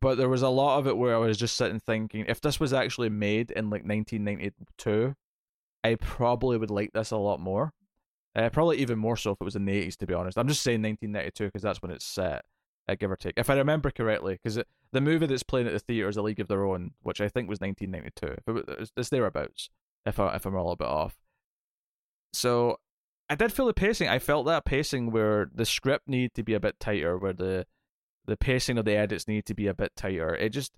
But 0.00 0.16
there 0.16 0.28
was 0.28 0.42
a 0.42 0.48
lot 0.48 0.78
of 0.78 0.88
it 0.88 0.96
where 0.96 1.14
I 1.14 1.18
was 1.18 1.38
just 1.38 1.56
sitting 1.56 1.78
thinking, 1.78 2.24
if 2.26 2.40
this 2.40 2.58
was 2.58 2.72
actually 2.72 3.08
made 3.08 3.52
in 3.52 3.66
like 3.66 3.84
1992, 3.84 5.14
I 5.84 5.94
probably 5.96 6.56
would 6.56 6.70
like 6.70 6.92
this 6.92 7.12
a 7.12 7.18
lot 7.18 7.38
more. 7.38 7.72
Uh, 8.34 8.48
probably 8.48 8.78
even 8.78 8.98
more 8.98 9.16
so 9.16 9.32
if 9.32 9.36
it 9.40 9.44
was 9.44 9.54
in 9.54 9.66
the 9.66 9.86
80s, 9.86 9.96
to 9.98 10.06
be 10.06 10.14
honest. 10.14 10.38
I'm 10.38 10.48
just 10.48 10.62
saying 10.62 10.82
1992 10.82 11.44
because 11.44 11.62
that's 11.62 11.82
when 11.82 11.90
it's 11.90 12.06
set, 12.06 12.46
uh, 12.88 12.94
give 12.98 13.10
or 13.10 13.16
take. 13.16 13.34
If 13.36 13.50
I 13.50 13.56
remember 13.56 13.90
correctly, 13.90 14.40
because 14.42 14.58
the 14.92 15.00
movie 15.02 15.26
that's 15.26 15.42
playing 15.42 15.66
at 15.66 15.74
the 15.74 15.78
theater 15.78 16.08
is 16.08 16.16
A 16.16 16.22
League 16.22 16.40
of 16.40 16.48
Their 16.48 16.64
Own, 16.64 16.92
which 17.02 17.20
I 17.20 17.28
think 17.28 17.48
was 17.48 17.60
1992. 17.60 18.38
If 18.38 18.48
it 18.48 18.78
was, 18.78 18.92
it's 18.96 19.10
thereabouts 19.10 19.68
if 20.06 20.18
I 20.18 20.34
if 20.36 20.46
I'm 20.46 20.54
a 20.54 20.58
little 20.58 20.76
bit 20.76 20.88
off. 20.88 21.16
So 22.32 22.78
I 23.28 23.34
did 23.34 23.52
feel 23.52 23.66
the 23.66 23.74
pacing. 23.74 24.08
I 24.08 24.18
felt 24.18 24.46
that 24.46 24.64
pacing 24.64 25.10
where 25.10 25.50
the 25.54 25.64
script 25.64 26.08
needed 26.08 26.34
to 26.34 26.42
be 26.42 26.54
a 26.54 26.60
bit 26.60 26.80
tighter, 26.80 27.16
where 27.18 27.32
the 27.32 27.66
the 28.26 28.36
pacing 28.36 28.78
of 28.78 28.84
the 28.84 28.96
edits 28.96 29.28
need 29.28 29.46
to 29.46 29.54
be 29.54 29.66
a 29.66 29.74
bit 29.74 29.92
tighter. 29.96 30.34
It 30.34 30.50
just 30.50 30.72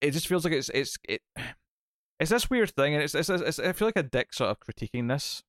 it 0.00 0.12
just 0.12 0.26
feels 0.28 0.44
like 0.44 0.54
it's 0.54 0.70
it's 0.70 0.98
it 1.08 1.22
it's 2.20 2.30
this 2.30 2.50
weird 2.50 2.70
thing, 2.70 2.94
and 2.94 3.02
it's, 3.02 3.14
it's, 3.14 3.28
it's 3.30 3.58
I 3.58 3.72
feel 3.72 3.88
like 3.88 3.96
a 3.96 4.02
dick 4.02 4.34
sort 4.34 4.50
of 4.50 4.60
critiquing 4.60 5.08
this 5.08 5.42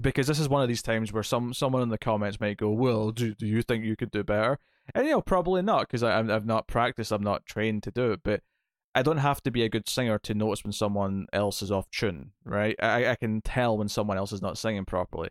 because 0.00 0.26
this 0.26 0.38
is 0.38 0.48
one 0.48 0.62
of 0.62 0.68
these 0.68 0.82
times 0.82 1.12
where 1.12 1.22
some 1.22 1.54
someone 1.54 1.82
in 1.82 1.88
the 1.88 1.98
comments 1.98 2.40
might 2.40 2.56
go, 2.56 2.70
"Well, 2.70 3.10
do 3.10 3.34
do 3.34 3.46
you 3.46 3.62
think 3.62 3.84
you 3.84 3.96
could 3.96 4.10
do 4.10 4.24
better?" 4.24 4.58
And 4.94 5.06
you 5.06 5.12
know, 5.12 5.20
probably 5.20 5.62
not 5.62 5.82
because 5.82 6.02
I've 6.02 6.30
I've 6.30 6.46
not 6.46 6.66
practiced, 6.66 7.12
I'm 7.12 7.22
not 7.22 7.46
trained 7.46 7.82
to 7.84 7.90
do 7.90 8.12
it, 8.12 8.20
but 8.22 8.42
I 8.94 9.02
don't 9.02 9.18
have 9.18 9.42
to 9.42 9.50
be 9.50 9.62
a 9.62 9.68
good 9.68 9.88
singer 9.88 10.18
to 10.18 10.34
notice 10.34 10.64
when 10.64 10.72
someone 10.72 11.26
else 11.32 11.62
is 11.62 11.70
off 11.70 11.90
tune, 11.90 12.32
right? 12.44 12.76
I, 12.82 13.10
I 13.10 13.14
can 13.14 13.40
tell 13.40 13.78
when 13.78 13.88
someone 13.88 14.18
else 14.18 14.32
is 14.32 14.42
not 14.42 14.58
singing 14.58 14.84
properly. 14.84 15.30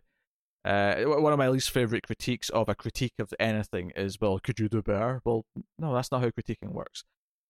Uh, 0.64 1.02
one 1.02 1.32
of 1.32 1.38
my 1.38 1.48
least 1.48 1.70
favorite 1.70 2.06
critiques 2.06 2.48
of 2.50 2.68
a 2.68 2.74
critique 2.74 3.14
of 3.18 3.32
anything 3.38 3.92
is, 3.96 4.20
well, 4.20 4.38
could 4.38 4.58
you 4.58 4.68
do 4.68 4.82
better? 4.82 5.20
Well, 5.24 5.44
no, 5.78 5.94
that's 5.94 6.10
not 6.10 6.22
how 6.22 6.30
critiquing 6.30 6.72
works. 6.72 7.04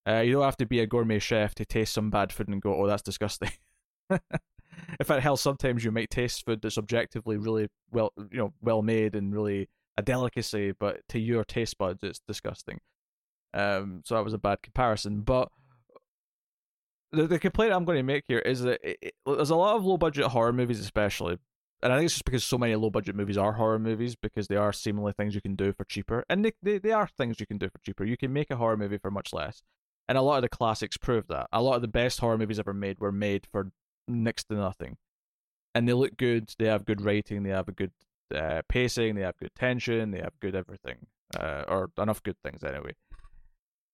Uh, 0.06 0.20
you 0.20 0.32
don't 0.32 0.44
have 0.44 0.56
to 0.56 0.66
be 0.66 0.80
a 0.80 0.86
gourmet 0.86 1.18
chef 1.18 1.54
to 1.54 1.64
taste 1.64 1.94
some 1.94 2.10
bad 2.10 2.32
food 2.32 2.48
and 2.48 2.60
go, 2.60 2.74
oh, 2.74 2.86
that's 2.86 3.02
disgusting. 3.02 3.52
In 4.10 5.04
fact, 5.04 5.22
hell, 5.22 5.36
sometimes 5.36 5.84
you 5.84 5.92
might 5.92 6.10
taste 6.10 6.44
food 6.44 6.60
that's 6.62 6.78
objectively 6.78 7.36
really 7.36 7.68
well, 7.90 8.12
you 8.30 8.38
know, 8.38 8.52
well 8.60 8.82
made 8.82 9.14
and 9.14 9.32
really 9.32 9.68
a 9.96 10.02
delicacy, 10.02 10.72
but 10.72 11.00
to 11.10 11.18
your 11.18 11.44
taste 11.44 11.78
buds, 11.78 12.02
it's 12.02 12.20
disgusting. 12.26 12.80
Um, 13.54 14.02
so 14.04 14.14
that 14.14 14.24
was 14.24 14.32
a 14.32 14.38
bad 14.38 14.62
comparison, 14.62 15.20
but 15.20 15.50
the, 17.12 17.26
the 17.26 17.38
complaint 17.38 17.72
I'm 17.72 17.84
going 17.84 17.98
to 17.98 18.02
make 18.02 18.24
here 18.26 18.38
is 18.38 18.62
that 18.62 18.80
it, 18.82 18.98
it, 19.02 19.14
there's 19.26 19.50
a 19.50 19.56
lot 19.56 19.76
of 19.76 19.84
low 19.84 19.96
budget 19.96 20.26
horror 20.26 20.52
movies, 20.52 20.80
especially, 20.80 21.38
and 21.82 21.92
I 21.92 21.96
think 21.96 22.06
it's 22.06 22.14
just 22.14 22.24
because 22.24 22.44
so 22.44 22.58
many 22.58 22.74
low 22.74 22.90
budget 22.90 23.14
movies 23.14 23.36
are 23.36 23.52
horror 23.52 23.78
movies 23.78 24.16
because 24.16 24.48
they 24.48 24.56
are 24.56 24.72
seemingly 24.72 25.12
things 25.12 25.34
you 25.34 25.42
can 25.42 25.54
do 25.54 25.72
for 25.72 25.84
cheaper, 25.84 26.24
and 26.30 26.44
they, 26.44 26.52
they 26.62 26.78
they 26.78 26.92
are 26.92 27.06
things 27.06 27.40
you 27.40 27.46
can 27.46 27.58
do 27.58 27.68
for 27.68 27.78
cheaper. 27.84 28.04
You 28.04 28.16
can 28.16 28.32
make 28.32 28.50
a 28.50 28.56
horror 28.56 28.76
movie 28.76 28.98
for 28.98 29.10
much 29.10 29.32
less, 29.32 29.62
and 30.08 30.16
a 30.16 30.22
lot 30.22 30.36
of 30.36 30.42
the 30.42 30.48
classics 30.48 30.96
prove 30.96 31.26
that. 31.28 31.48
A 31.52 31.62
lot 31.62 31.76
of 31.76 31.82
the 31.82 31.88
best 31.88 32.20
horror 32.20 32.38
movies 32.38 32.58
ever 32.58 32.72
made 32.74 33.00
were 33.00 33.12
made 33.12 33.46
for 33.50 33.72
next 34.08 34.44
to 34.44 34.54
nothing, 34.54 34.96
and 35.74 35.88
they 35.88 35.92
look 35.92 36.16
good. 36.16 36.52
They 36.58 36.66
have 36.66 36.84
good 36.84 37.02
writing. 37.02 37.42
They 37.42 37.50
have 37.50 37.68
a 37.68 37.72
good 37.72 37.92
uh, 38.34 38.62
pacing. 38.68 39.16
They 39.16 39.22
have 39.22 39.36
good 39.36 39.54
tension. 39.54 40.12
They 40.12 40.20
have 40.20 40.38
good 40.40 40.54
everything, 40.54 41.06
uh, 41.38 41.64
or 41.68 41.90
enough 41.98 42.22
good 42.22 42.36
things 42.42 42.64
anyway. 42.64 42.92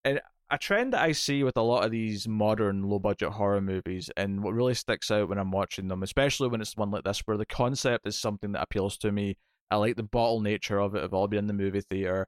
And 0.05 0.21
a 0.51 0.59
trend 0.59 0.93
that 0.93 1.03
I 1.03 1.13
see 1.13 1.45
with 1.45 1.57
a 1.57 1.63
lot 1.63 1.85
of 1.85 1.91
these 1.91 2.27
modern 2.27 2.83
low 2.83 2.99
budget 2.99 3.31
horror 3.31 3.61
movies, 3.61 4.11
and 4.17 4.43
what 4.43 4.55
really 4.55 4.75
sticks 4.75 5.11
out 5.11 5.29
when 5.29 5.39
I'm 5.39 5.51
watching 5.51 5.89
them, 5.89 6.03
especially 6.03 6.49
when 6.49 6.61
it's 6.61 6.77
one 6.77 6.91
like 6.91 7.05
this, 7.05 7.21
where 7.27 7.37
the 7.37 7.47
concept 7.47 8.07
is 8.07 8.19
something 8.19 8.53
that 8.53 8.63
appeals 8.63 8.97
to 8.99 9.13
me. 9.13 9.37
I 9.71 9.77
like 9.77 9.97
the 9.97 10.03
bottle 10.03 10.41
nature 10.41 10.79
of 10.79 10.95
it, 10.95 11.05
of 11.05 11.13
all 11.13 11.29
being 11.29 11.45
in 11.45 11.47
the 11.47 11.53
movie 11.53 11.83
theater. 11.83 12.27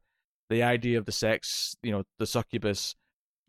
The 0.50 0.62
idea 0.62 0.98
of 0.98 1.06
the 1.06 1.12
sex, 1.12 1.74
you 1.82 1.92
know, 1.92 2.02
the 2.18 2.26
succubus 2.26 2.94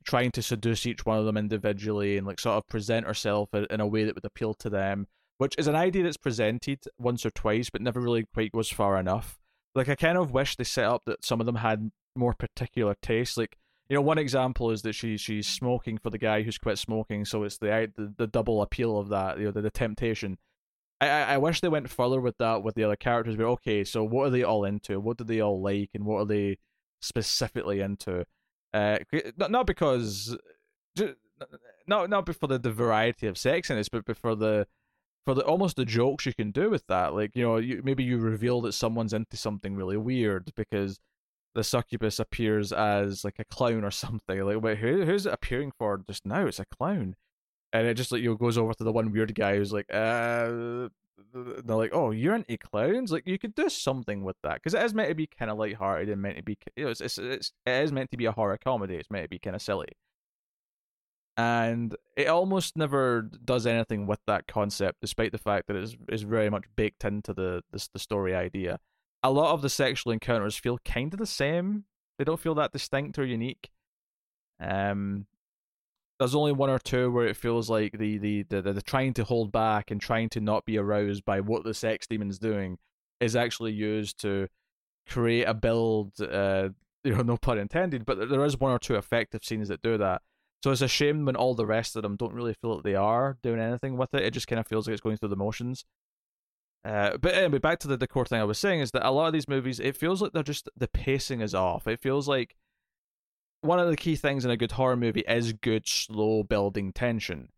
trying 0.05 0.31
to 0.31 0.41
seduce 0.41 0.85
each 0.85 1.05
one 1.05 1.19
of 1.19 1.25
them 1.25 1.37
individually 1.37 2.17
and 2.17 2.25
like 2.25 2.39
sort 2.39 2.57
of 2.57 2.67
present 2.67 3.05
herself 3.05 3.49
in 3.53 3.81
a 3.81 3.87
way 3.87 4.03
that 4.05 4.15
would 4.15 4.25
appeal 4.25 4.53
to 4.55 4.69
them, 4.69 5.07
which 5.37 5.55
is 5.57 5.67
an 5.67 5.75
idea 5.75 6.03
that's 6.03 6.17
presented 6.17 6.79
once 6.97 7.25
or 7.25 7.31
twice, 7.31 7.69
but 7.69 7.81
never 7.81 7.99
really 7.99 8.25
quite 8.33 8.51
goes 8.51 8.69
far 8.69 8.97
enough. 8.97 9.39
Like 9.75 9.89
I 9.89 9.95
kind 9.95 10.17
of 10.17 10.31
wish 10.31 10.55
they 10.55 10.63
set 10.63 10.85
up 10.85 11.03
that 11.05 11.25
some 11.25 11.39
of 11.39 11.45
them 11.45 11.55
had 11.55 11.91
more 12.15 12.33
particular 12.33 12.95
tastes. 13.01 13.37
Like 13.37 13.57
you 13.91 13.95
know, 13.95 14.01
one 14.01 14.17
example 14.17 14.71
is 14.71 14.83
that 14.83 14.93
she 14.93 15.17
she's 15.17 15.45
smoking 15.45 15.97
for 15.97 16.09
the 16.09 16.17
guy 16.17 16.43
who's 16.43 16.57
quit 16.57 16.77
smoking, 16.77 17.25
so 17.25 17.43
it's 17.43 17.57
the 17.57 17.91
the, 17.97 18.13
the 18.15 18.25
double 18.25 18.61
appeal 18.61 18.97
of 18.97 19.09
that, 19.09 19.37
you 19.37 19.43
know, 19.43 19.51
the, 19.51 19.59
the 19.59 19.69
temptation. 19.69 20.37
I, 21.01 21.09
I 21.09 21.37
wish 21.39 21.59
they 21.59 21.67
went 21.67 21.89
further 21.89 22.21
with 22.21 22.37
that 22.37 22.63
with 22.63 22.75
the 22.75 22.85
other 22.85 22.95
characters. 22.95 23.35
But 23.35 23.47
okay, 23.47 23.83
so 23.83 24.05
what 24.05 24.27
are 24.27 24.29
they 24.29 24.43
all 24.43 24.63
into? 24.63 25.01
What 25.01 25.17
do 25.17 25.25
they 25.25 25.41
all 25.41 25.61
like, 25.61 25.89
and 25.93 26.05
what 26.05 26.19
are 26.21 26.25
they 26.25 26.57
specifically 27.01 27.81
into? 27.81 28.25
Uh, 28.73 28.99
not 29.35 29.51
not 29.51 29.67
because, 29.67 30.37
not 31.85 32.09
not 32.09 32.33
for 32.33 32.47
the, 32.47 32.59
the 32.59 32.71
variety 32.71 33.27
of 33.27 33.37
sex 33.37 33.69
in 33.69 33.75
this, 33.75 33.89
but 33.89 34.05
for 34.15 34.35
the 34.35 34.67
for 35.25 35.33
the 35.33 35.41
almost 35.41 35.75
the 35.75 35.83
jokes 35.83 36.25
you 36.25 36.33
can 36.33 36.51
do 36.51 36.69
with 36.69 36.87
that. 36.87 37.13
Like 37.13 37.35
you 37.35 37.43
know, 37.43 37.57
you, 37.57 37.81
maybe 37.83 38.05
you 38.05 38.19
reveal 38.19 38.61
that 38.61 38.71
someone's 38.71 39.11
into 39.11 39.35
something 39.35 39.75
really 39.75 39.97
weird 39.97 40.53
because 40.55 41.01
the 41.53 41.63
succubus 41.63 42.19
appears 42.19 42.71
as 42.71 43.23
like 43.23 43.39
a 43.39 43.45
clown 43.45 43.83
or 43.83 43.91
something. 43.91 44.39
Like, 44.41 44.61
wait, 44.61 44.77
who 44.77 45.05
who's 45.05 45.25
it 45.25 45.33
appearing 45.33 45.71
for 45.77 46.01
just 46.07 46.25
now? 46.25 46.45
It's 46.45 46.59
a 46.59 46.65
clown, 46.65 47.15
and 47.73 47.87
it 47.87 47.95
just 47.95 48.11
like 48.11 48.21
you 48.21 48.29
know, 48.29 48.35
goes 48.35 48.57
over 48.57 48.73
to 48.73 48.83
the 48.83 48.91
one 48.91 49.11
weird 49.11 49.33
guy 49.35 49.55
who's 49.57 49.73
like, 49.73 49.87
uh. 49.93 50.89
They're 51.33 51.77
like, 51.77 51.91
oh, 51.93 52.11
you're 52.11 52.35
into 52.35 52.57
clowns. 52.57 53.11
Like, 53.11 53.27
you 53.27 53.37
could 53.37 53.53
do 53.53 53.69
something 53.69 54.23
with 54.23 54.35
that 54.43 54.55
because 54.55 54.73
it 54.73 54.83
is 54.83 54.93
meant 54.93 55.09
to 55.09 55.15
be 55.15 55.27
kind 55.27 55.51
of 55.51 55.57
lighthearted 55.57 56.09
and 56.09 56.21
meant 56.21 56.37
to 56.37 56.43
be, 56.43 56.57
you 56.75 56.85
know, 56.85 56.89
it's, 56.89 56.99
it's, 56.99 57.17
it's 57.19 57.53
it 57.65 57.83
is 57.83 57.91
meant 57.91 58.09
to 58.11 58.17
be 58.17 58.25
a 58.25 58.31
horror 58.31 58.57
comedy. 58.57 58.95
It's 58.95 59.11
meant 59.11 59.25
to 59.25 59.29
be 59.29 59.37
kind 59.37 59.55
of 59.55 59.61
silly, 59.61 59.89
and 61.37 61.95
it 62.17 62.27
almost 62.27 62.75
never 62.75 63.29
does 63.45 63.67
anything 63.67 64.07
with 64.07 64.19
that 64.25 64.47
concept, 64.47 64.99
despite 64.99 65.31
the 65.31 65.37
fact 65.37 65.67
that 65.67 65.75
it 65.75 65.83
is 65.83 65.95
is 66.09 66.23
very 66.23 66.49
much 66.49 66.65
baked 66.75 67.05
into 67.05 67.33
the 67.33 67.61
the, 67.71 67.87
the 67.93 67.99
story 67.99 68.35
idea 68.35 68.79
a 69.23 69.31
lot 69.31 69.53
of 69.53 69.61
the 69.61 69.69
sexual 69.69 70.13
encounters 70.13 70.55
feel 70.55 70.79
kind 70.79 71.13
of 71.13 71.19
the 71.19 71.25
same. 71.25 71.85
They 72.17 72.23
don't 72.23 72.39
feel 72.39 72.55
that 72.55 72.71
distinct 72.71 73.17
or 73.19 73.25
unique. 73.25 73.69
Um, 74.59 75.25
there's 76.19 76.35
only 76.35 76.51
one 76.51 76.69
or 76.69 76.79
two 76.79 77.11
where 77.11 77.25
it 77.25 77.35
feels 77.35 77.69
like 77.69 77.97
the 77.97 78.17
the 78.17 78.43
the, 78.43 78.61
the, 78.61 78.73
the 78.73 78.81
trying 78.81 79.13
to 79.15 79.23
hold 79.23 79.51
back 79.51 79.89
and 79.89 79.99
trying 79.99 80.29
to 80.29 80.39
not 80.39 80.65
be 80.65 80.77
aroused 80.77 81.25
by 81.25 81.39
what 81.39 81.63
the 81.63 81.73
sex 81.73 82.05
demon's 82.07 82.37
doing 82.37 82.77
is 83.19 83.35
actually 83.35 83.71
used 83.71 84.19
to 84.21 84.47
create 85.09 85.45
a 85.45 85.53
build. 85.53 86.13
Uh, 86.21 86.69
you 87.03 87.15
know, 87.15 87.23
no 87.23 87.37
pun 87.37 87.57
intended, 87.57 88.05
but 88.05 88.29
there 88.29 88.45
is 88.45 88.59
one 88.59 88.71
or 88.71 88.77
two 88.77 88.95
effective 88.95 89.43
scenes 89.43 89.69
that 89.69 89.81
do 89.81 89.97
that. 89.97 90.21
So 90.63 90.69
it's 90.69 90.81
a 90.81 90.87
shame 90.87 91.25
when 91.25 91.35
all 91.35 91.55
the 91.55 91.65
rest 91.65 91.95
of 91.95 92.03
them 92.03 92.15
don't 92.15 92.33
really 92.33 92.53
feel 92.53 92.75
like 92.75 92.83
they 92.83 92.93
are 92.93 93.39
doing 93.41 93.59
anything 93.59 93.97
with 93.97 94.13
it. 94.13 94.21
It 94.21 94.31
just 94.31 94.45
kind 94.45 94.59
of 94.59 94.67
feels 94.67 94.85
like 94.85 94.93
it's 94.93 95.01
going 95.01 95.17
through 95.17 95.29
the 95.29 95.35
motions. 95.35 95.85
Uh, 96.83 97.17
but 97.17 97.35
anyway, 97.35 97.59
back 97.59 97.79
to 97.79 97.87
the, 97.87 97.97
the 97.97 98.07
core 98.07 98.25
thing 98.25 98.41
I 98.41 98.45
was 98.45 98.57
saying 98.57 98.79
is 98.79 98.91
that 98.91 99.07
a 99.07 99.11
lot 99.11 99.27
of 99.27 99.33
these 99.33 99.47
movies, 99.47 99.79
it 99.79 99.95
feels 99.95 100.21
like 100.21 100.31
they're 100.31 100.43
just 100.43 100.69
the 100.75 100.87
pacing 100.87 101.41
is 101.41 101.53
off. 101.53 101.87
It 101.87 102.01
feels 102.01 102.27
like 102.27 102.55
one 103.61 103.79
of 103.79 103.87
the 103.87 103.95
key 103.95 104.15
things 104.15 104.43
in 104.43 104.51
a 104.51 104.57
good 104.57 104.71
horror 104.71 104.95
movie 104.95 105.23
is 105.27 105.53
good 105.53 105.87
slow 105.87 106.43
building 106.43 106.91
tension. 106.91 107.49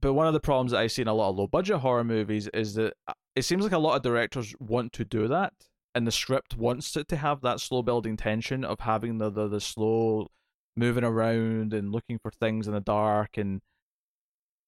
But 0.00 0.14
one 0.14 0.26
of 0.26 0.32
the 0.32 0.40
problems 0.40 0.72
that 0.72 0.80
I 0.80 0.86
see 0.86 1.02
in 1.02 1.08
a 1.08 1.14
lot 1.14 1.30
of 1.30 1.36
low 1.36 1.46
budget 1.46 1.78
horror 1.78 2.04
movies 2.04 2.48
is 2.54 2.74
that 2.74 2.94
uh, 3.06 3.12
it 3.36 3.42
seems 3.42 3.62
like 3.62 3.72
a 3.72 3.78
lot 3.78 3.96
of 3.96 4.02
directors 4.02 4.54
want 4.58 4.92
to 4.94 5.04
do 5.04 5.28
that, 5.28 5.52
and 5.94 6.06
the 6.06 6.12
script 6.12 6.56
wants 6.56 6.96
it 6.96 7.08
to 7.08 7.16
have 7.16 7.42
that 7.42 7.60
slow 7.60 7.82
building 7.82 8.16
tension 8.16 8.64
of 8.64 8.80
having 8.80 9.18
the 9.18 9.30
the, 9.30 9.46
the 9.46 9.60
slow 9.60 10.28
moving 10.74 11.04
around 11.04 11.74
and 11.74 11.92
looking 11.92 12.18
for 12.18 12.30
things 12.30 12.66
in 12.66 12.72
the 12.72 12.80
dark 12.80 13.36
and 13.36 13.60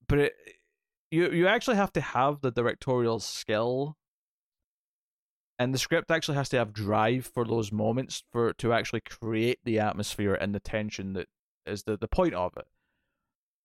but 0.06 0.18
it 0.18 0.34
you 1.14 1.30
you 1.30 1.46
actually 1.46 1.76
have 1.76 1.92
to 1.92 2.00
have 2.00 2.40
the 2.40 2.50
directorial 2.50 3.20
skill. 3.20 3.96
And 5.56 5.72
the 5.72 5.78
script 5.78 6.10
actually 6.10 6.36
has 6.36 6.48
to 6.48 6.56
have 6.56 6.72
drive 6.72 7.30
for 7.32 7.44
those 7.44 7.70
moments 7.70 8.24
for 8.32 8.52
to 8.54 8.72
actually 8.72 9.02
create 9.02 9.60
the 9.64 9.78
atmosphere 9.78 10.34
and 10.34 10.52
the 10.52 10.58
tension 10.58 11.12
that 11.12 11.28
is 11.64 11.84
the, 11.84 11.96
the 11.96 12.08
point 12.08 12.34
of 12.34 12.56
it. 12.56 12.66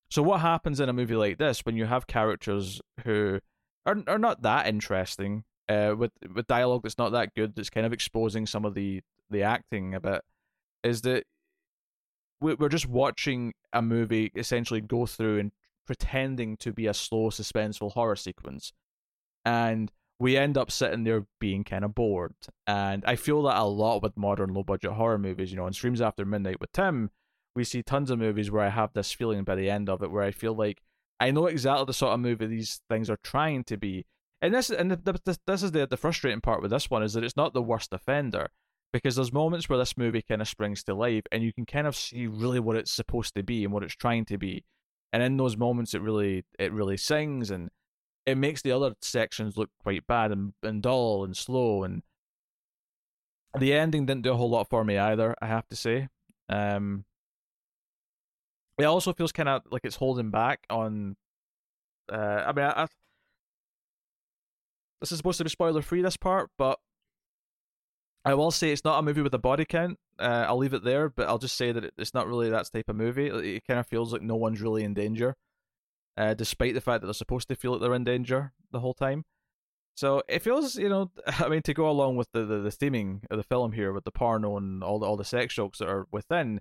So 0.08 0.22
what 0.22 0.40
happens 0.40 0.78
in 0.78 0.88
a 0.88 0.92
movie 0.92 1.16
like 1.16 1.38
this 1.38 1.64
when 1.66 1.76
you 1.76 1.86
have 1.86 2.06
characters 2.06 2.80
who 3.04 3.40
are 3.84 3.96
are 4.06 4.18
not 4.18 4.42
that 4.42 4.68
interesting 4.68 5.44
uh, 5.68 5.94
with 5.96 6.12
with 6.32 6.46
dialogue 6.46 6.82
that's 6.84 6.98
not 6.98 7.10
that 7.12 7.34
good 7.34 7.56
that's 7.56 7.70
kind 7.70 7.86
of 7.86 7.92
exposing 7.92 8.46
some 8.46 8.64
of 8.64 8.74
the 8.74 9.02
the 9.28 9.42
acting 9.42 9.94
a 9.94 10.00
bit 10.00 10.22
is 10.82 11.02
that 11.02 11.24
we're 12.40 12.70
just 12.70 12.88
watching 12.88 13.52
a 13.72 13.82
movie 13.82 14.32
essentially 14.34 14.80
go 14.80 15.04
through 15.04 15.38
and 15.38 15.52
pretending 15.90 16.56
to 16.56 16.72
be 16.72 16.86
a 16.86 16.94
slow, 16.94 17.30
suspenseful 17.30 17.90
horror 17.90 18.14
sequence. 18.14 18.72
And 19.44 19.90
we 20.20 20.36
end 20.36 20.56
up 20.56 20.70
sitting 20.70 21.02
there 21.02 21.26
being 21.40 21.64
kind 21.64 21.84
of 21.84 21.96
bored. 21.96 22.32
And 22.64 23.02
I 23.08 23.16
feel 23.16 23.42
that 23.42 23.58
a 23.58 23.64
lot 23.64 24.00
with 24.00 24.16
modern 24.16 24.54
low 24.54 24.62
budget 24.62 24.92
horror 24.92 25.18
movies. 25.18 25.50
You 25.50 25.56
know, 25.56 25.66
in 25.66 25.72
Screams 25.72 26.00
After 26.00 26.24
Midnight 26.24 26.60
with 26.60 26.70
Tim, 26.70 27.10
we 27.56 27.64
see 27.64 27.82
tons 27.82 28.08
of 28.12 28.20
movies 28.20 28.52
where 28.52 28.64
I 28.64 28.68
have 28.68 28.92
this 28.92 29.10
feeling 29.10 29.42
by 29.42 29.56
the 29.56 29.68
end 29.68 29.88
of 29.88 30.00
it 30.00 30.12
where 30.12 30.22
I 30.22 30.30
feel 30.30 30.54
like 30.54 30.80
I 31.18 31.32
know 31.32 31.46
exactly 31.46 31.86
the 31.86 31.92
sort 31.92 32.14
of 32.14 32.20
movie 32.20 32.46
these 32.46 32.80
things 32.88 33.10
are 33.10 33.18
trying 33.24 33.64
to 33.64 33.76
be. 33.76 34.06
And 34.40 34.54
this 34.54 34.70
and 34.70 34.92
the, 34.92 35.18
the, 35.24 35.38
this 35.48 35.64
is 35.64 35.72
the 35.72 35.88
the 35.88 35.96
frustrating 35.96 36.40
part 36.40 36.62
with 36.62 36.70
this 36.70 36.88
one 36.88 37.02
is 37.02 37.14
that 37.14 37.24
it's 37.24 37.36
not 37.36 37.52
the 37.52 37.62
worst 37.62 37.92
offender 37.92 38.50
because 38.92 39.16
there's 39.16 39.32
moments 39.32 39.68
where 39.68 39.78
this 39.78 39.96
movie 39.96 40.22
kind 40.22 40.40
of 40.40 40.46
springs 40.46 40.84
to 40.84 40.94
life 40.94 41.24
and 41.32 41.42
you 41.42 41.52
can 41.52 41.66
kind 41.66 41.88
of 41.88 41.96
see 41.96 42.28
really 42.28 42.60
what 42.60 42.76
it's 42.76 42.92
supposed 42.92 43.34
to 43.34 43.42
be 43.42 43.64
and 43.64 43.72
what 43.72 43.82
it's 43.82 43.96
trying 43.96 44.24
to 44.26 44.38
be 44.38 44.62
and 45.12 45.22
in 45.22 45.36
those 45.36 45.56
moments 45.56 45.94
it 45.94 46.02
really 46.02 46.44
it 46.58 46.72
really 46.72 46.96
sings 46.96 47.50
and 47.50 47.70
it 48.26 48.36
makes 48.36 48.62
the 48.62 48.72
other 48.72 48.94
sections 49.00 49.56
look 49.56 49.70
quite 49.82 50.06
bad 50.06 50.30
and, 50.30 50.52
and 50.62 50.82
dull 50.82 51.24
and 51.24 51.36
slow 51.36 51.82
and 51.82 52.02
the 53.58 53.72
ending 53.72 54.06
didn't 54.06 54.22
do 54.22 54.32
a 54.32 54.36
whole 54.36 54.50
lot 54.50 54.68
for 54.68 54.84
me 54.84 54.96
either 54.98 55.34
i 55.40 55.46
have 55.46 55.66
to 55.68 55.76
say. 55.76 56.08
Um 56.48 57.04
it 58.78 58.84
also 58.84 59.12
feels 59.12 59.32
kind 59.32 59.48
of 59.48 59.62
like 59.70 59.82
it's 59.84 59.96
holding 59.96 60.30
back 60.30 60.64
on 60.70 61.16
uh 62.12 62.44
i 62.46 62.52
mean 62.52 62.64
I, 62.64 62.82
I 62.84 62.86
this 65.00 65.12
is 65.12 65.18
supposed 65.18 65.38
to 65.38 65.44
be 65.44 65.50
spoiler 65.50 65.82
free 65.82 66.02
this 66.02 66.16
part 66.16 66.50
but 66.56 66.78
I 68.24 68.34
will 68.34 68.50
say 68.50 68.70
it's 68.70 68.84
not 68.84 68.98
a 68.98 69.02
movie 69.02 69.22
with 69.22 69.34
a 69.34 69.38
body 69.38 69.64
count. 69.64 69.98
Uh, 70.18 70.44
I'll 70.46 70.58
leave 70.58 70.74
it 70.74 70.84
there, 70.84 71.08
but 71.08 71.26
I'll 71.26 71.38
just 71.38 71.56
say 71.56 71.72
that 71.72 71.92
it's 71.96 72.12
not 72.12 72.26
really 72.28 72.50
that 72.50 72.70
type 72.70 72.88
of 72.88 72.96
movie. 72.96 73.28
It 73.28 73.66
kind 73.66 73.80
of 73.80 73.86
feels 73.86 74.12
like 74.12 74.22
no 74.22 74.36
one's 74.36 74.60
really 74.60 74.84
in 74.84 74.92
danger, 74.92 75.36
uh, 76.16 76.34
despite 76.34 76.74
the 76.74 76.82
fact 76.82 77.00
that 77.00 77.06
they're 77.06 77.14
supposed 77.14 77.48
to 77.48 77.56
feel 77.56 77.72
like 77.72 77.80
they're 77.80 77.94
in 77.94 78.04
danger 78.04 78.52
the 78.70 78.80
whole 78.80 78.94
time. 78.94 79.24
So 79.94 80.22
it 80.28 80.40
feels, 80.40 80.76
you 80.76 80.88
know, 80.88 81.10
I 81.26 81.48
mean, 81.48 81.62
to 81.62 81.74
go 81.74 81.88
along 81.88 82.16
with 82.16 82.28
the, 82.32 82.44
the, 82.44 82.58
the 82.58 82.70
theming 82.70 83.22
of 83.30 83.38
the 83.38 83.42
film 83.42 83.72
here 83.72 83.92
with 83.92 84.04
the 84.04 84.10
porno 84.10 84.56
and 84.56 84.82
all 84.84 84.98
the 84.98 85.06
all 85.06 85.16
the 85.16 85.24
sex 85.24 85.54
jokes 85.54 85.78
that 85.78 85.88
are 85.88 86.06
within, 86.12 86.60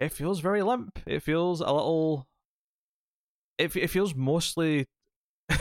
it 0.00 0.12
feels 0.12 0.40
very 0.40 0.62
limp. 0.62 0.98
It 1.06 1.22
feels 1.22 1.60
a 1.60 1.72
little. 1.72 2.26
It 3.56 3.74
it 3.76 3.88
feels 3.88 4.14
mostly 4.14 4.86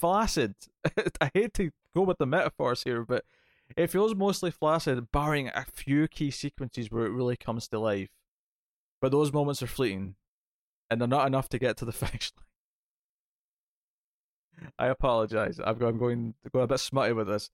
flaccid. 0.00 0.54
I 1.20 1.30
hate 1.34 1.54
to 1.54 1.70
go 1.94 2.02
with 2.02 2.18
the 2.18 2.26
metaphors 2.26 2.84
here, 2.84 3.04
but 3.04 3.24
it 3.76 3.90
feels 3.90 4.14
mostly 4.14 4.50
flaccid, 4.50 5.10
barring 5.10 5.48
a 5.48 5.64
few 5.64 6.06
key 6.08 6.30
sequences 6.30 6.90
where 6.90 7.06
it 7.06 7.12
really 7.12 7.36
comes 7.36 7.68
to 7.68 7.78
life. 7.78 8.10
But 9.00 9.12
those 9.12 9.32
moments 9.32 9.62
are 9.62 9.66
fleeting, 9.66 10.16
and 10.90 11.00
they're 11.00 11.08
not 11.08 11.26
enough 11.26 11.48
to 11.50 11.58
get 11.58 11.76
to 11.78 11.84
the 11.84 11.92
finish 11.92 12.32
line. 12.36 12.44
I 14.78 14.86
apologize. 14.86 15.60
I'm 15.64 15.78
going, 15.78 15.94
I'm 15.94 15.98
going 15.98 16.34
to 16.44 16.50
go 16.50 16.60
a 16.60 16.66
bit 16.66 16.80
smutty 16.80 17.12
with 17.12 17.26
this. 17.26 17.50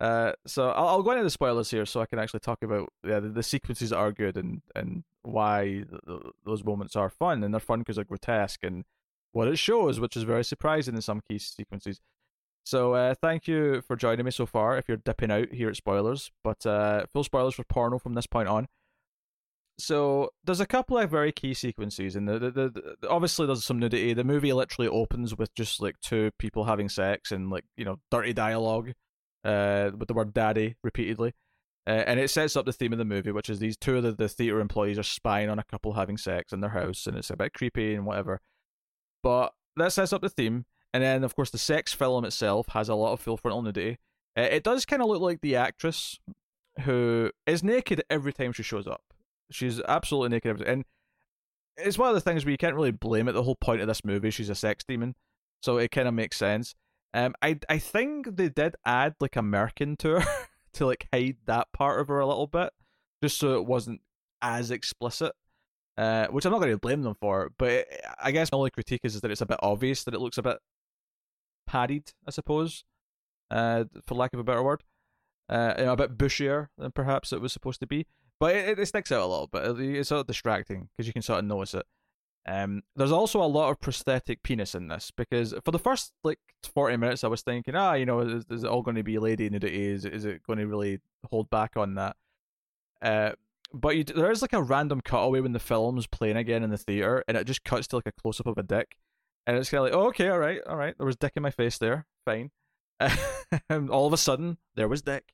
Uh, 0.00 0.32
so 0.46 0.70
I'll, 0.70 0.88
I'll, 0.88 1.02
go 1.02 1.10
into 1.10 1.24
the 1.24 1.30
spoilers 1.30 1.70
here, 1.70 1.84
so 1.84 2.00
I 2.00 2.06
can 2.06 2.18
actually 2.18 2.40
talk 2.40 2.62
about 2.62 2.90
yeah, 3.06 3.20
the, 3.20 3.28
the 3.28 3.42
sequences 3.42 3.90
that 3.90 3.98
are 3.98 4.12
good 4.12 4.38
and 4.38 4.62
and 4.74 5.04
why 5.22 5.84
the, 5.90 6.30
those 6.46 6.64
moments 6.64 6.96
are 6.96 7.10
fun, 7.10 7.44
and 7.44 7.52
they're 7.52 7.60
fun 7.60 7.80
because 7.80 7.96
they're 7.96 8.06
grotesque 8.06 8.64
and 8.64 8.84
what 9.32 9.46
it 9.46 9.58
shows, 9.58 10.00
which 10.00 10.16
is 10.16 10.22
very 10.22 10.42
surprising 10.42 10.94
in 10.94 11.02
some 11.02 11.20
key 11.28 11.38
sequences. 11.38 12.00
So 12.64 12.94
uh, 12.94 13.14
thank 13.20 13.48
you 13.48 13.82
for 13.82 13.96
joining 13.96 14.24
me 14.24 14.30
so 14.30 14.46
far. 14.46 14.76
If 14.76 14.88
you're 14.88 14.96
dipping 14.98 15.30
out 15.30 15.52
here 15.52 15.68
at 15.68 15.76
spoilers, 15.76 16.30
but 16.44 16.64
uh, 16.66 17.06
full 17.12 17.24
spoilers 17.24 17.54
for 17.54 17.64
porno 17.64 17.98
from 17.98 18.14
this 18.14 18.26
point 18.26 18.48
on. 18.48 18.68
So 19.78 20.30
there's 20.44 20.60
a 20.60 20.66
couple 20.66 20.98
of 20.98 21.10
very 21.10 21.32
key 21.32 21.54
sequences, 21.54 22.14
and 22.14 22.28
the, 22.28 22.38
the, 22.38 22.50
the, 22.50 22.96
the, 23.00 23.08
obviously 23.08 23.46
there's 23.46 23.64
some 23.64 23.78
nudity. 23.78 24.12
The 24.12 24.24
movie 24.24 24.52
literally 24.52 24.88
opens 24.88 25.36
with 25.36 25.54
just 25.54 25.80
like 25.80 25.98
two 26.02 26.30
people 26.38 26.64
having 26.64 26.90
sex 26.90 27.32
and 27.32 27.50
like 27.50 27.64
you 27.76 27.86
know 27.86 27.96
dirty 28.10 28.34
dialogue, 28.34 28.92
uh, 29.42 29.90
with 29.96 30.06
the 30.06 30.14
word 30.14 30.34
"daddy" 30.34 30.76
repeatedly, 30.84 31.32
uh, 31.86 32.04
and 32.06 32.20
it 32.20 32.28
sets 32.28 32.56
up 32.56 32.66
the 32.66 32.74
theme 32.74 32.92
of 32.92 32.98
the 32.98 33.04
movie, 33.06 33.32
which 33.32 33.48
is 33.48 33.58
these 33.58 33.76
two 33.76 33.96
of 33.96 34.02
the, 34.02 34.12
the 34.12 34.28
theater 34.28 34.60
employees 34.60 34.98
are 34.98 35.02
spying 35.02 35.48
on 35.48 35.58
a 35.58 35.64
couple 35.64 35.94
having 35.94 36.18
sex 36.18 36.52
in 36.52 36.60
their 36.60 36.70
house, 36.70 37.06
and 37.06 37.16
it's 37.16 37.30
a 37.30 37.36
bit 37.36 37.54
creepy 37.54 37.94
and 37.94 38.04
whatever. 38.04 38.40
But 39.22 39.54
that 39.76 39.92
sets 39.92 40.12
up 40.12 40.20
the 40.20 40.28
theme. 40.28 40.66
And 40.92 41.02
then, 41.02 41.24
of 41.24 41.36
course, 41.36 41.50
the 41.50 41.58
sex 41.58 41.92
film 41.92 42.24
itself 42.24 42.68
has 42.70 42.88
a 42.88 42.94
lot 42.94 43.12
of 43.12 43.20
full 43.20 43.36
frontal 43.36 43.62
nudity. 43.62 43.98
Uh, 44.36 44.42
it 44.42 44.64
does 44.64 44.84
kind 44.84 45.02
of 45.02 45.08
look 45.08 45.20
like 45.20 45.40
the 45.40 45.56
actress 45.56 46.18
who 46.82 47.30
is 47.46 47.62
naked 47.62 48.02
every 48.10 48.32
time 48.32 48.52
she 48.52 48.62
shows 48.62 48.86
up. 48.86 49.02
She's 49.50 49.80
absolutely 49.82 50.30
naked 50.30 50.50
every 50.50 50.66
And 50.66 50.84
it's 51.76 51.98
one 51.98 52.08
of 52.08 52.14
the 52.14 52.20
things 52.20 52.44
where 52.44 52.52
you 52.52 52.58
can't 52.58 52.74
really 52.74 52.90
blame 52.90 53.28
it. 53.28 53.32
The 53.32 53.42
whole 53.42 53.56
point 53.56 53.80
of 53.80 53.88
this 53.88 54.04
movie, 54.04 54.30
she's 54.30 54.50
a 54.50 54.54
sex 54.54 54.84
demon, 54.86 55.14
so 55.62 55.78
it 55.78 55.90
kind 55.90 56.08
of 56.08 56.14
makes 56.14 56.36
sense. 56.36 56.74
Um, 57.12 57.34
I 57.42 57.58
I 57.68 57.78
think 57.78 58.36
they 58.36 58.48
did 58.48 58.76
add 58.84 59.14
like 59.20 59.36
a 59.36 59.40
merkin 59.40 59.98
to 59.98 60.20
her 60.20 60.26
to 60.74 60.86
like 60.86 61.08
hide 61.12 61.38
that 61.46 61.72
part 61.72 62.00
of 62.00 62.08
her 62.08 62.20
a 62.20 62.26
little 62.26 62.46
bit, 62.46 62.72
just 63.22 63.38
so 63.38 63.54
it 63.54 63.66
wasn't 63.66 64.00
as 64.42 64.70
explicit 64.70 65.32
uh, 66.00 66.28
which 66.28 66.46
I'm 66.46 66.52
not 66.52 66.60
going 66.60 66.72
to 66.72 66.78
blame 66.78 67.02
them 67.02 67.14
for. 67.20 67.52
But 67.58 67.86
I 68.18 68.30
guess 68.30 68.50
my 68.50 68.56
only 68.56 68.70
critique 68.70 69.02
is, 69.04 69.14
is 69.14 69.20
that 69.20 69.30
it's 69.30 69.42
a 69.42 69.46
bit 69.46 69.58
obvious 69.62 70.04
that 70.04 70.14
it 70.14 70.20
looks 70.20 70.38
a 70.38 70.42
bit 70.42 70.56
padded, 71.70 72.12
I 72.26 72.32
suppose, 72.32 72.84
uh, 73.50 73.84
for 74.04 74.16
lack 74.16 74.32
of 74.32 74.40
a 74.40 74.44
better 74.44 74.62
word. 74.62 74.82
Uh, 75.48 75.74
you 75.78 75.84
know, 75.84 75.92
a 75.92 75.96
bit 75.96 76.16
bushier 76.16 76.68
than 76.78 76.92
perhaps 76.92 77.32
it 77.32 77.40
was 77.40 77.52
supposed 77.52 77.80
to 77.80 77.86
be. 77.86 78.06
But 78.38 78.54
it, 78.54 78.78
it 78.78 78.86
sticks 78.86 79.12
out 79.12 79.22
a 79.22 79.26
little 79.26 79.46
bit. 79.46 79.78
It's 79.78 80.08
sort 80.08 80.22
of 80.22 80.26
distracting 80.26 80.88
because 80.90 81.06
you 81.06 81.12
can 81.12 81.22
sort 81.22 81.40
of 81.40 81.44
notice 81.44 81.74
it. 81.74 81.86
Um, 82.46 82.82
there's 82.96 83.12
also 83.12 83.42
a 83.42 83.44
lot 83.44 83.70
of 83.70 83.80
prosthetic 83.80 84.42
penis 84.42 84.74
in 84.74 84.88
this 84.88 85.10
because 85.10 85.54
for 85.64 85.72
the 85.72 85.78
first 85.78 86.12
like 86.24 86.38
40 86.74 86.96
minutes, 86.96 87.22
I 87.22 87.28
was 87.28 87.42
thinking, 87.42 87.74
ah, 87.74 87.94
you 87.94 88.06
know, 88.06 88.20
is, 88.20 88.44
is 88.50 88.64
it 88.64 88.70
all 88.70 88.82
going 88.82 88.96
to 88.96 89.02
be 89.02 89.18
lady 89.18 89.50
nudity? 89.50 89.86
Is, 89.86 90.04
is 90.04 90.24
it 90.24 90.42
going 90.44 90.58
to 90.58 90.66
really 90.66 91.00
hold 91.30 91.50
back 91.50 91.76
on 91.76 91.96
that? 91.96 92.16
Uh, 93.02 93.32
but 93.72 93.96
you, 93.96 94.04
there 94.04 94.30
is 94.30 94.42
like 94.42 94.52
a 94.52 94.62
random 94.62 95.00
cutaway 95.00 95.40
when 95.40 95.52
the 95.52 95.58
film's 95.58 96.06
playing 96.06 96.36
again 96.36 96.62
in 96.62 96.70
the 96.70 96.78
theater, 96.78 97.22
and 97.28 97.36
it 97.36 97.46
just 97.46 97.64
cuts 97.64 97.86
to 97.88 97.96
like 97.96 98.06
a 98.06 98.12
close 98.12 98.40
up 98.40 98.46
of 98.46 98.58
a 98.58 98.62
dick, 98.62 98.96
and 99.46 99.56
it's 99.56 99.70
kind 99.70 99.80
of 99.80 99.84
like, 99.84 99.94
oh, 99.94 100.08
okay, 100.08 100.28
all 100.28 100.38
right, 100.38 100.60
all 100.66 100.76
right, 100.76 100.94
there 100.96 101.06
was 101.06 101.16
dick 101.16 101.32
in 101.36 101.42
my 101.42 101.50
face 101.50 101.78
there, 101.78 102.06
fine. 102.24 102.50
and 103.70 103.90
all 103.90 104.06
of 104.06 104.12
a 104.12 104.18
sudden, 104.18 104.58
there 104.74 104.88
was 104.88 105.02
dick. 105.02 105.32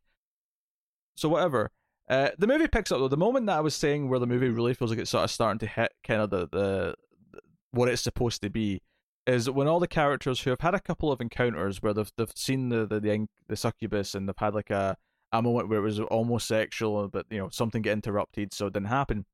So 1.17 1.29
whatever. 1.29 1.71
Uh, 2.09 2.31
the 2.39 2.47
movie 2.47 2.69
picks 2.69 2.93
up 2.93 2.99
though. 2.99 3.09
The 3.09 3.17
moment 3.17 3.47
that 3.47 3.59
I 3.59 3.61
was 3.61 3.75
saying 3.75 4.09
where 4.09 4.21
the 4.21 4.27
movie 4.27 4.49
really 4.49 4.75
feels 4.75 4.91
like 4.91 5.01
it's 5.01 5.11
sort 5.11 5.25
of 5.25 5.31
starting 5.31 5.59
to 5.61 5.67
hit 5.67 5.93
kind 6.05 6.21
of 6.21 6.31
the, 6.31 6.49
the, 6.49 6.95
the 7.33 7.41
what 7.73 7.89
it's 7.89 8.03
supposed 8.03 8.43
to 8.43 8.51
be 8.51 8.81
is 9.27 9.51
when 9.51 9.67
all 9.67 9.81
the 9.81 9.89
characters 9.89 10.41
who 10.41 10.51
have 10.51 10.61
had 10.61 10.75
a 10.75 10.81
couple 10.81 11.11
of 11.11 11.21
encounters 11.21 11.83
where 11.83 11.93
they've 11.93 12.13
they've 12.17 12.33
seen 12.37 12.69
the 12.69 12.87
the 12.87 13.01
the, 13.01 13.27
the 13.49 13.57
succubus 13.57 14.15
and 14.15 14.29
they've 14.29 14.39
had 14.39 14.55
like 14.55 14.71
a 14.71 14.97
a 15.33 15.43
moment 15.43 15.69
where 15.69 15.81
it 15.81 15.83
was 15.83 15.99
almost 16.01 16.47
sexual, 16.47 17.09
but 17.09 17.27
you 17.31 17.39
know 17.39 17.49
something 17.49 17.83
get 17.83 17.93
interrupted, 17.93 18.53
so 18.53 18.67
it 18.67 18.73
didn't 18.73 18.89
happen. 18.89 19.27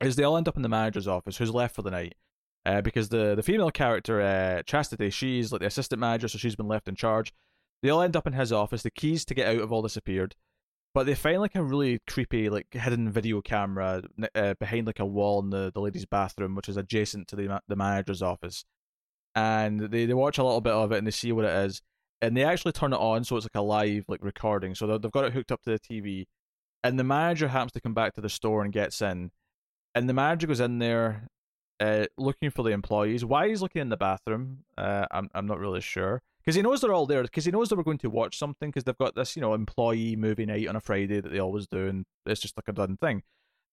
is 0.00 0.16
they 0.16 0.24
all 0.24 0.36
end 0.36 0.48
up 0.48 0.56
in 0.56 0.62
the 0.62 0.68
manager's 0.68 1.08
office, 1.08 1.38
who's 1.38 1.54
left 1.54 1.74
for 1.74 1.82
the 1.82 1.90
night. 1.90 2.14
Uh, 2.66 2.80
because 2.80 3.10
the 3.10 3.36
the 3.36 3.44
female 3.44 3.70
character 3.70 4.20
uh, 4.20 4.60
Chastity, 4.64 5.08
she's 5.08 5.52
like 5.52 5.60
the 5.60 5.68
assistant 5.68 6.00
manager, 6.00 6.26
so 6.26 6.36
she's 6.36 6.56
been 6.56 6.66
left 6.66 6.88
in 6.88 6.96
charge. 6.96 7.32
They 7.80 7.90
all 7.90 8.02
end 8.02 8.16
up 8.16 8.26
in 8.26 8.32
his 8.32 8.52
office. 8.52 8.82
The 8.82 8.90
keys 8.90 9.24
to 9.26 9.34
get 9.34 9.46
out 9.46 9.60
have 9.60 9.70
all 9.70 9.82
disappeared, 9.82 10.34
but 10.92 11.06
they 11.06 11.14
find 11.14 11.40
like 11.40 11.54
a 11.54 11.62
really 11.62 12.00
creepy, 12.08 12.48
like 12.50 12.66
hidden 12.72 13.08
video 13.12 13.40
camera 13.40 14.02
uh, 14.34 14.54
behind 14.54 14.88
like 14.88 14.98
a 14.98 15.06
wall 15.06 15.40
in 15.40 15.50
the, 15.50 15.70
the 15.72 15.80
ladies' 15.80 16.06
bathroom, 16.06 16.56
which 16.56 16.68
is 16.68 16.76
adjacent 16.76 17.28
to 17.28 17.36
the 17.36 17.60
the 17.68 17.76
manager's 17.76 18.20
office. 18.20 18.64
And 19.36 19.78
they, 19.78 20.06
they 20.06 20.14
watch 20.14 20.38
a 20.38 20.42
little 20.44 20.60
bit 20.60 20.72
of 20.72 20.90
it 20.90 20.98
and 20.98 21.06
they 21.06 21.12
see 21.12 21.30
what 21.30 21.44
it 21.44 21.54
is, 21.66 21.82
and 22.20 22.36
they 22.36 22.42
actually 22.42 22.72
turn 22.72 22.92
it 22.92 22.96
on 22.96 23.22
so 23.22 23.36
it's 23.36 23.44
like 23.44 23.54
a 23.54 23.60
live 23.60 24.06
like 24.08 24.24
recording. 24.24 24.74
So 24.74 24.98
they've 24.98 25.12
got 25.12 25.24
it 25.24 25.34
hooked 25.34 25.52
up 25.52 25.62
to 25.62 25.70
the 25.70 25.78
TV, 25.78 26.26
and 26.82 26.98
the 26.98 27.04
manager 27.04 27.46
happens 27.46 27.72
to 27.72 27.80
come 27.80 27.94
back 27.94 28.14
to 28.14 28.20
the 28.20 28.28
store 28.28 28.64
and 28.64 28.72
gets 28.72 29.00
in, 29.00 29.30
and 29.94 30.08
the 30.08 30.14
manager 30.14 30.48
goes 30.48 30.58
in 30.58 30.80
there 30.80 31.28
uh, 31.80 32.06
looking 32.16 32.50
for 32.50 32.62
the 32.62 32.70
employees. 32.70 33.24
Why 33.24 33.48
he's 33.48 33.62
looking 33.62 33.82
in 33.82 33.88
the 33.88 33.96
bathroom, 33.96 34.64
uh, 34.78 35.06
I'm 35.10 35.28
I'm 35.34 35.46
not 35.46 35.58
really 35.58 35.80
sure 35.80 36.22
because 36.40 36.54
he 36.54 36.62
knows 36.62 36.80
they're 36.80 36.92
all 36.92 37.06
there 37.06 37.22
because 37.22 37.44
he 37.44 37.50
knows 37.50 37.68
they 37.68 37.76
were 37.76 37.84
going 37.84 37.98
to 37.98 38.10
watch 38.10 38.38
something 38.38 38.70
because 38.70 38.84
they've 38.84 38.96
got 38.96 39.14
this 39.14 39.36
you 39.36 39.42
know 39.42 39.54
employee 39.54 40.16
movie 40.16 40.46
night 40.46 40.68
on 40.68 40.76
a 40.76 40.80
Friday 40.80 41.20
that 41.20 41.30
they 41.30 41.38
always 41.38 41.66
do, 41.66 41.86
and 41.86 42.06
it's 42.24 42.40
just 42.40 42.56
like 42.56 42.68
a 42.68 42.72
done 42.72 42.96
thing. 42.96 43.22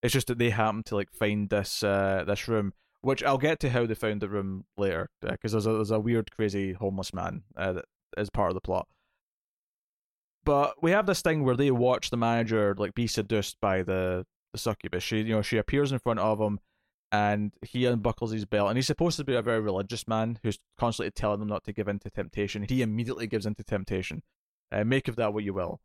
It's 0.01 0.13
just 0.13 0.27
that 0.27 0.37
they 0.37 0.49
happen 0.49 0.83
to 0.83 0.95
like 0.95 1.11
find 1.11 1.49
this 1.49 1.83
uh, 1.83 2.23
this 2.27 2.47
room, 2.47 2.73
which 3.01 3.23
I'll 3.23 3.37
get 3.37 3.59
to 3.61 3.69
how 3.69 3.85
they 3.85 3.95
found 3.95 4.21
the 4.21 4.29
room 4.29 4.65
later 4.77 5.09
because 5.21 5.53
uh, 5.53 5.57
there's 5.57 5.67
a 5.67 5.73
there's 5.73 5.91
a 5.91 5.99
weird 5.99 6.31
crazy 6.31 6.73
homeless 6.73 7.13
man 7.13 7.43
uh, 7.55 7.73
that 7.73 7.85
is 8.17 8.29
part 8.29 8.49
of 8.49 8.55
the 8.55 8.61
plot. 8.61 8.87
But 10.45 10.83
we 10.83 10.91
have 10.91 11.05
this 11.05 11.21
thing 11.21 11.43
where 11.45 11.55
they 11.55 11.71
watch 11.71 12.09
the 12.09 12.17
manager 12.17 12.75
like 12.77 12.95
be 12.95 13.07
seduced 13.07 13.61
by 13.61 13.83
the 13.83 14.25
the 14.51 14.57
succubus. 14.57 15.03
She 15.03 15.19
you 15.19 15.35
know 15.35 15.41
she 15.41 15.57
appears 15.57 15.91
in 15.91 15.99
front 15.99 16.19
of 16.19 16.39
him 16.39 16.59
and 17.13 17.53
he 17.61 17.85
unbuckles 17.85 18.31
his 18.31 18.43
belt 18.43 18.69
and 18.69 18.77
he's 18.77 18.87
supposed 18.87 19.17
to 19.17 19.23
be 19.23 19.35
a 19.35 19.41
very 19.41 19.61
religious 19.61 20.07
man 20.07 20.39
who's 20.43 20.57
constantly 20.77 21.11
telling 21.11 21.39
them 21.39 21.47
not 21.47 21.63
to 21.63 21.71
give 21.71 21.87
in 21.87 21.99
to 21.99 22.09
temptation. 22.09 22.65
He 22.67 22.81
immediately 22.81 23.27
gives 23.27 23.45
in 23.45 23.55
to 23.55 23.63
temptation. 23.63 24.23
Uh, 24.71 24.83
make 24.83 25.07
of 25.07 25.15
that 25.17 25.33
what 25.33 25.43
you 25.43 25.53
will. 25.53 25.79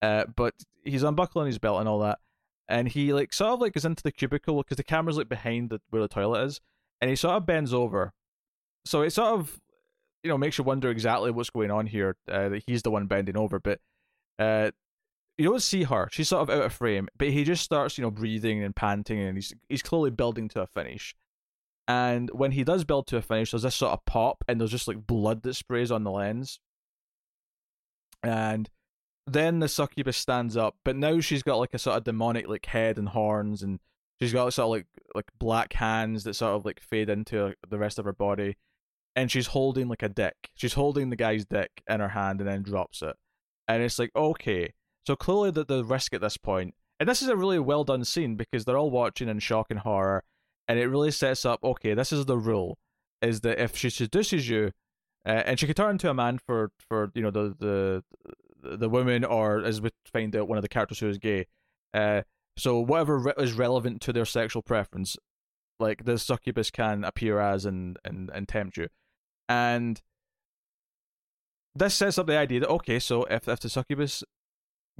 Uh, 0.00 0.24
but 0.34 0.54
he's 0.82 1.02
unbuckling 1.02 1.46
his 1.46 1.58
belt 1.58 1.78
and 1.78 1.88
all 1.88 1.98
that 1.98 2.18
and 2.70 2.88
he 2.88 3.12
like 3.12 3.32
sort 3.34 3.50
of 3.50 3.60
like 3.60 3.74
goes 3.74 3.84
into 3.84 4.02
the 4.02 4.12
cubicle 4.12 4.56
because 4.62 4.78
the 4.78 4.84
camera's 4.84 5.18
like 5.18 5.28
behind 5.28 5.68
the, 5.68 5.80
where 5.90 6.00
the 6.00 6.08
toilet 6.08 6.44
is 6.44 6.60
and 7.00 7.10
he 7.10 7.16
sort 7.16 7.34
of 7.34 7.44
bends 7.44 7.74
over. 7.74 8.14
So 8.86 9.02
it 9.02 9.10
sort 9.10 9.38
of 9.38 9.60
you 10.22 10.30
know 10.30 10.38
makes 10.38 10.56
you 10.56 10.64
wonder 10.64 10.88
exactly 10.88 11.30
what's 11.30 11.50
going 11.50 11.70
on 11.70 11.86
here 11.86 12.16
uh, 12.30 12.48
that 12.48 12.62
he's 12.66 12.82
the 12.82 12.90
one 12.90 13.06
bending 13.06 13.36
over 13.36 13.58
but 13.58 13.80
uh, 14.38 14.70
you 15.40 15.48
don't 15.48 15.62
see 15.62 15.84
her. 15.84 16.06
She's 16.12 16.28
sort 16.28 16.42
of 16.42 16.50
out 16.50 16.66
of 16.66 16.72
frame, 16.74 17.08
but 17.16 17.28
he 17.28 17.44
just 17.44 17.64
starts, 17.64 17.96
you 17.96 18.02
know, 18.02 18.10
breathing 18.10 18.62
and 18.62 18.76
panting, 18.76 19.20
and 19.20 19.38
he's 19.38 19.54
he's 19.70 19.82
clearly 19.82 20.10
building 20.10 20.48
to 20.50 20.60
a 20.60 20.66
finish. 20.66 21.14
And 21.88 22.30
when 22.34 22.52
he 22.52 22.62
does 22.62 22.84
build 22.84 23.06
to 23.06 23.16
a 23.16 23.22
finish, 23.22 23.50
there's 23.50 23.62
this 23.62 23.74
sort 23.74 23.94
of 23.94 24.04
pop, 24.04 24.44
and 24.46 24.60
there's 24.60 24.70
just 24.70 24.86
like 24.86 25.06
blood 25.06 25.42
that 25.44 25.54
sprays 25.54 25.90
on 25.90 26.04
the 26.04 26.10
lens. 26.10 26.60
And 28.22 28.68
then 29.26 29.60
the 29.60 29.68
succubus 29.68 30.18
stands 30.18 30.58
up, 30.58 30.76
but 30.84 30.94
now 30.94 31.20
she's 31.20 31.42
got 31.42 31.56
like 31.56 31.72
a 31.72 31.78
sort 31.78 31.96
of 31.96 32.04
demonic 32.04 32.46
like 32.46 32.66
head 32.66 32.98
and 32.98 33.08
horns, 33.08 33.62
and 33.62 33.80
she's 34.20 34.34
got 34.34 34.52
sort 34.52 34.66
of 34.66 34.70
like 34.70 34.86
like 35.14 35.30
black 35.38 35.72
hands 35.72 36.24
that 36.24 36.34
sort 36.34 36.52
of 36.52 36.66
like 36.66 36.80
fade 36.80 37.08
into 37.08 37.54
the 37.66 37.78
rest 37.78 37.98
of 37.98 38.04
her 38.04 38.12
body, 38.12 38.58
and 39.16 39.30
she's 39.30 39.46
holding 39.46 39.88
like 39.88 40.02
a 40.02 40.10
dick. 40.10 40.50
She's 40.54 40.74
holding 40.74 41.08
the 41.08 41.16
guy's 41.16 41.46
dick 41.46 41.82
in 41.88 42.00
her 42.00 42.10
hand, 42.10 42.42
and 42.42 42.48
then 42.50 42.62
drops 42.62 43.00
it. 43.00 43.16
And 43.66 43.82
it's 43.82 43.98
like 43.98 44.10
okay, 44.14 44.74
so 45.06 45.16
clearly 45.16 45.50
the, 45.50 45.64
the 45.64 45.84
risk 45.84 46.14
at 46.14 46.20
this 46.20 46.36
point, 46.36 46.74
and 46.98 47.08
this 47.08 47.22
is 47.22 47.28
a 47.28 47.36
really 47.36 47.58
well 47.58 47.84
done 47.84 48.04
scene 48.04 48.36
because 48.36 48.64
they're 48.64 48.78
all 48.78 48.90
watching 48.90 49.28
in 49.28 49.38
shock 49.38 49.66
and 49.70 49.80
horror, 49.80 50.24
and 50.68 50.78
it 50.78 50.86
really 50.86 51.10
sets 51.10 51.44
up, 51.44 51.62
okay, 51.64 51.94
this 51.94 52.12
is 52.12 52.26
the 52.26 52.38
rule, 52.38 52.78
is 53.22 53.40
that 53.40 53.58
if 53.58 53.76
she 53.76 53.90
seduces 53.90 54.48
you, 54.48 54.72
uh, 55.26 55.42
and 55.46 55.58
she 55.58 55.66
could 55.66 55.76
turn 55.76 55.92
into 55.92 56.10
a 56.10 56.14
man 56.14 56.38
for, 56.38 56.70
for 56.88 57.10
you 57.14 57.22
know, 57.22 57.30
the, 57.30 57.54
the, 57.58 58.76
the 58.76 58.88
woman, 58.88 59.24
or 59.24 59.64
as 59.64 59.80
we 59.80 59.90
find 60.12 60.34
out, 60.36 60.48
one 60.48 60.58
of 60.58 60.62
the 60.62 60.68
characters 60.68 60.98
who 60.98 61.08
is 61.08 61.18
gay, 61.18 61.46
uh, 61.94 62.22
so 62.56 62.78
whatever 62.78 63.18
re- 63.18 63.32
is 63.38 63.54
relevant 63.54 64.00
to 64.02 64.12
their 64.12 64.24
sexual 64.24 64.62
preference, 64.62 65.16
like 65.78 66.04
the 66.04 66.18
succubus 66.18 66.70
can 66.70 67.04
appear 67.04 67.40
as 67.40 67.64
and, 67.64 67.98
and, 68.04 68.30
and 68.34 68.46
tempt 68.46 68.76
you. 68.76 68.88
And 69.48 70.00
this 71.74 71.94
sets 71.94 72.18
up 72.18 72.26
the 72.26 72.36
idea 72.36 72.60
that 72.60 72.68
okay, 72.68 72.98
so 72.98 73.24
if 73.24 73.48
if 73.48 73.60
the 73.60 73.68
succubus 73.68 74.22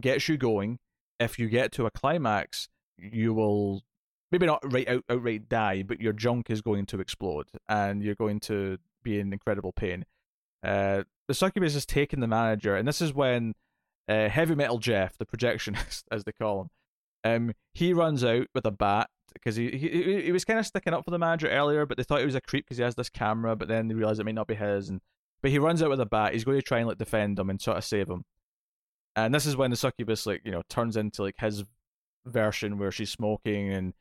gets 0.00 0.28
you 0.28 0.36
going. 0.36 0.78
If 1.18 1.38
you 1.38 1.48
get 1.48 1.72
to 1.72 1.86
a 1.86 1.90
climax, 1.90 2.68
you 2.96 3.34
will 3.34 3.82
maybe 4.32 4.46
not 4.46 4.60
right 4.72 4.88
out, 4.88 5.04
outright 5.08 5.48
die, 5.48 5.82
but 5.82 6.00
your 6.00 6.12
junk 6.12 6.50
is 6.50 6.62
going 6.62 6.86
to 6.86 7.00
explode 7.00 7.48
and 7.68 8.02
you're 8.02 8.14
going 8.14 8.40
to 8.40 8.78
be 9.02 9.18
in 9.18 9.32
incredible 9.32 9.72
pain. 9.72 10.04
Uh, 10.62 11.02
the 11.28 11.34
succubus 11.34 11.74
is 11.74 11.86
taking 11.86 12.20
the 12.20 12.26
manager, 12.26 12.76
and 12.76 12.86
this 12.86 13.00
is 13.00 13.14
when 13.14 13.54
uh, 14.08 14.28
Heavy 14.28 14.54
Metal 14.54 14.78
Jeff, 14.78 15.16
the 15.16 15.26
projectionist, 15.26 16.04
as 16.10 16.24
they 16.24 16.32
call 16.32 16.62
him, 16.62 16.70
um, 17.22 17.52
he 17.74 17.92
runs 17.92 18.24
out 18.24 18.46
with 18.54 18.66
a 18.66 18.70
bat 18.70 19.08
because 19.32 19.56
he, 19.56 19.70
he 19.70 20.22
he 20.22 20.32
was 20.32 20.44
kind 20.44 20.58
of 20.58 20.66
sticking 20.66 20.92
up 20.92 21.04
for 21.04 21.10
the 21.10 21.18
manager 21.18 21.48
earlier, 21.48 21.86
but 21.86 21.96
they 21.96 22.02
thought 22.02 22.20
he 22.20 22.26
was 22.26 22.34
a 22.34 22.40
creep 22.40 22.66
because 22.66 22.78
he 22.78 22.82
has 22.82 22.94
this 22.94 23.10
camera, 23.10 23.54
but 23.56 23.68
then 23.68 23.88
they 23.88 23.94
realized 23.94 24.20
it 24.20 24.24
may 24.24 24.32
not 24.32 24.48
be 24.48 24.54
his, 24.54 24.88
and 24.88 25.00
but 25.42 25.50
he 25.50 25.58
runs 25.58 25.82
out 25.82 25.90
with 25.90 26.00
a 26.00 26.06
bat. 26.06 26.32
He's 26.32 26.44
going 26.44 26.58
to 26.58 26.62
try 26.62 26.78
and 26.78 26.88
like 26.88 26.98
defend 26.98 27.38
him 27.38 27.48
and 27.48 27.60
sort 27.60 27.78
of 27.78 27.84
save 27.84 28.08
him. 28.08 28.24
And 29.16 29.34
this 29.34 29.46
is 29.46 29.56
when 29.56 29.70
the 29.70 29.76
succubus 29.76 30.26
like 30.26 30.42
you 30.44 30.52
know 30.52 30.62
turns 30.68 30.96
into 30.96 31.22
like 31.22 31.36
his 31.38 31.64
version 32.26 32.78
where 32.78 32.92
she's 32.92 33.10
smoking 33.10 33.72
and 33.72 33.94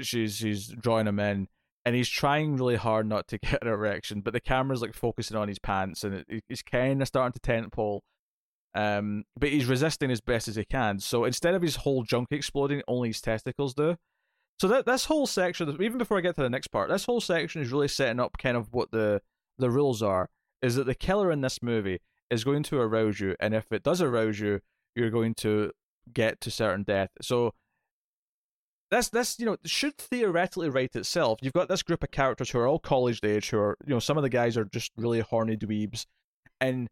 she's 0.00 0.36
she's 0.36 0.68
drawing 0.68 1.06
him 1.06 1.18
in, 1.18 1.48
and 1.84 1.94
he's 1.94 2.08
trying 2.08 2.56
really 2.56 2.76
hard 2.76 3.06
not 3.06 3.28
to 3.28 3.38
get 3.42 3.62
an 3.62 3.68
erection, 3.68 4.20
but 4.20 4.32
the 4.32 4.40
camera's 4.40 4.82
like 4.82 4.94
focusing 4.94 5.36
on 5.36 5.48
his 5.48 5.58
pants, 5.58 6.04
and 6.04 6.14
it, 6.14 6.44
he's 6.48 6.62
kind 6.62 7.02
of 7.02 7.08
starting 7.08 7.32
to 7.32 7.40
tent 7.40 7.72
pole. 7.72 8.02
Um, 8.74 9.24
but 9.36 9.48
he's 9.48 9.66
resisting 9.66 10.10
as 10.10 10.20
best 10.20 10.46
as 10.46 10.56
he 10.56 10.64
can. 10.64 11.00
So 11.00 11.24
instead 11.24 11.54
of 11.54 11.62
his 11.62 11.76
whole 11.76 12.04
junk 12.04 12.28
exploding, 12.30 12.82
only 12.86 13.08
his 13.08 13.20
testicles 13.20 13.74
do. 13.74 13.96
So 14.60 14.68
that 14.68 14.86
this 14.86 15.06
whole 15.06 15.26
section, 15.26 15.70
even 15.80 15.98
before 15.98 16.18
I 16.18 16.20
get 16.20 16.36
to 16.36 16.42
the 16.42 16.50
next 16.50 16.68
part, 16.68 16.88
this 16.88 17.04
whole 17.04 17.20
section 17.20 17.62
is 17.62 17.72
really 17.72 17.88
setting 17.88 18.20
up 18.20 18.36
kind 18.38 18.56
of 18.56 18.72
what 18.72 18.90
the 18.90 19.22
the 19.58 19.70
rules 19.70 20.02
are. 20.02 20.28
Is 20.60 20.74
that 20.74 20.84
the 20.84 20.94
killer 20.94 21.30
in 21.30 21.40
this 21.40 21.62
movie 21.62 22.00
is 22.30 22.44
going 22.44 22.62
to 22.64 22.78
arouse 22.78 23.20
you, 23.20 23.34
and 23.40 23.54
if 23.54 23.72
it 23.72 23.82
does 23.82 24.02
arouse 24.02 24.38
you, 24.38 24.60
you're 24.94 25.10
going 25.10 25.34
to 25.34 25.72
get 26.12 26.40
to 26.40 26.50
certain 26.50 26.82
death. 26.82 27.10
So 27.20 27.54
that's 28.90 29.08
that's 29.08 29.38
you 29.38 29.46
know 29.46 29.56
should 29.64 29.96
theoretically 29.98 30.68
write 30.68 30.96
itself. 30.96 31.38
You've 31.42 31.52
got 31.52 31.68
this 31.68 31.82
group 31.82 32.02
of 32.02 32.10
characters 32.10 32.50
who 32.50 32.58
are 32.58 32.66
all 32.66 32.78
college 32.78 33.20
age, 33.24 33.50
who 33.50 33.58
are 33.58 33.76
you 33.86 33.94
know 33.94 34.00
some 34.00 34.16
of 34.16 34.22
the 34.22 34.28
guys 34.28 34.56
are 34.56 34.64
just 34.64 34.92
really 34.96 35.20
horny 35.20 35.56
dweebs, 35.56 36.06
and 36.60 36.88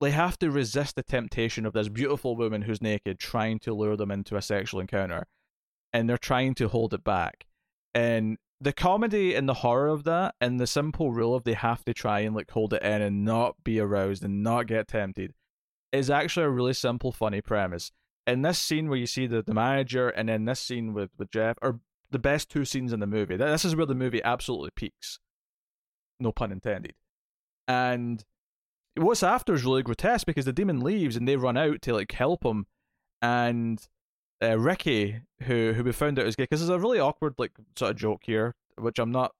they 0.00 0.10
have 0.10 0.38
to 0.38 0.50
resist 0.50 0.96
the 0.96 1.02
temptation 1.02 1.66
of 1.66 1.72
this 1.72 1.88
beautiful 1.88 2.36
woman 2.36 2.62
who's 2.62 2.80
naked, 2.80 3.18
trying 3.18 3.58
to 3.60 3.74
lure 3.74 3.96
them 3.96 4.10
into 4.10 4.36
a 4.36 4.42
sexual 4.42 4.80
encounter, 4.80 5.26
and 5.92 6.08
they're 6.08 6.18
trying 6.18 6.54
to 6.54 6.68
hold 6.68 6.94
it 6.94 7.04
back. 7.04 7.46
And 7.94 8.38
the 8.60 8.72
comedy 8.72 9.34
and 9.34 9.48
the 9.48 9.54
horror 9.54 9.88
of 9.88 10.04
that 10.04 10.34
and 10.40 10.58
the 10.58 10.66
simple 10.66 11.12
rule 11.12 11.34
of 11.34 11.44
they 11.44 11.54
have 11.54 11.84
to 11.84 11.94
try 11.94 12.20
and 12.20 12.34
like 12.34 12.50
hold 12.50 12.72
it 12.72 12.82
in 12.82 13.02
and 13.02 13.24
not 13.24 13.56
be 13.62 13.78
aroused 13.78 14.24
and 14.24 14.42
not 14.42 14.66
get 14.66 14.88
tempted 14.88 15.32
is 15.92 16.10
actually 16.10 16.44
a 16.44 16.50
really 16.50 16.74
simple 16.74 17.12
funny 17.12 17.40
premise. 17.40 17.92
In 18.26 18.42
this 18.42 18.58
scene 18.58 18.88
where 18.88 18.98
you 18.98 19.06
see 19.06 19.26
the, 19.26 19.42
the 19.42 19.54
manager 19.54 20.08
and 20.08 20.28
then 20.28 20.44
this 20.44 20.60
scene 20.60 20.92
with, 20.92 21.10
with 21.16 21.30
jeff 21.30 21.56
are 21.62 21.78
the 22.10 22.18
best 22.18 22.50
two 22.50 22.64
scenes 22.64 22.92
in 22.92 23.00
the 23.00 23.06
movie. 23.06 23.36
This 23.36 23.64
is 23.64 23.76
where 23.76 23.86
the 23.86 23.94
movie 23.94 24.22
absolutely 24.22 24.70
peaks. 24.74 25.20
No 26.18 26.32
pun 26.32 26.52
intended. 26.52 26.94
And 27.66 28.24
what's 28.96 29.22
after 29.22 29.54
is 29.54 29.64
really 29.64 29.82
grotesque 29.82 30.26
because 30.26 30.46
the 30.46 30.52
demon 30.52 30.80
leaves 30.80 31.16
and 31.16 31.28
they 31.28 31.36
run 31.36 31.56
out 31.56 31.82
to 31.82 31.94
like 31.94 32.12
help 32.12 32.44
him. 32.44 32.66
And 33.22 33.80
uh, 34.42 34.58
Ricky, 34.58 35.20
who 35.42 35.72
who 35.72 35.84
we 35.84 35.92
found 35.92 36.18
out 36.18 36.26
is 36.26 36.36
gay, 36.36 36.44
because 36.44 36.60
there's 36.60 36.70
a 36.70 36.78
really 36.78 37.00
awkward 37.00 37.34
like 37.38 37.52
sort 37.76 37.90
of 37.90 37.96
joke 37.96 38.22
here, 38.24 38.54
which 38.76 38.98
I'm 38.98 39.12
not. 39.12 39.32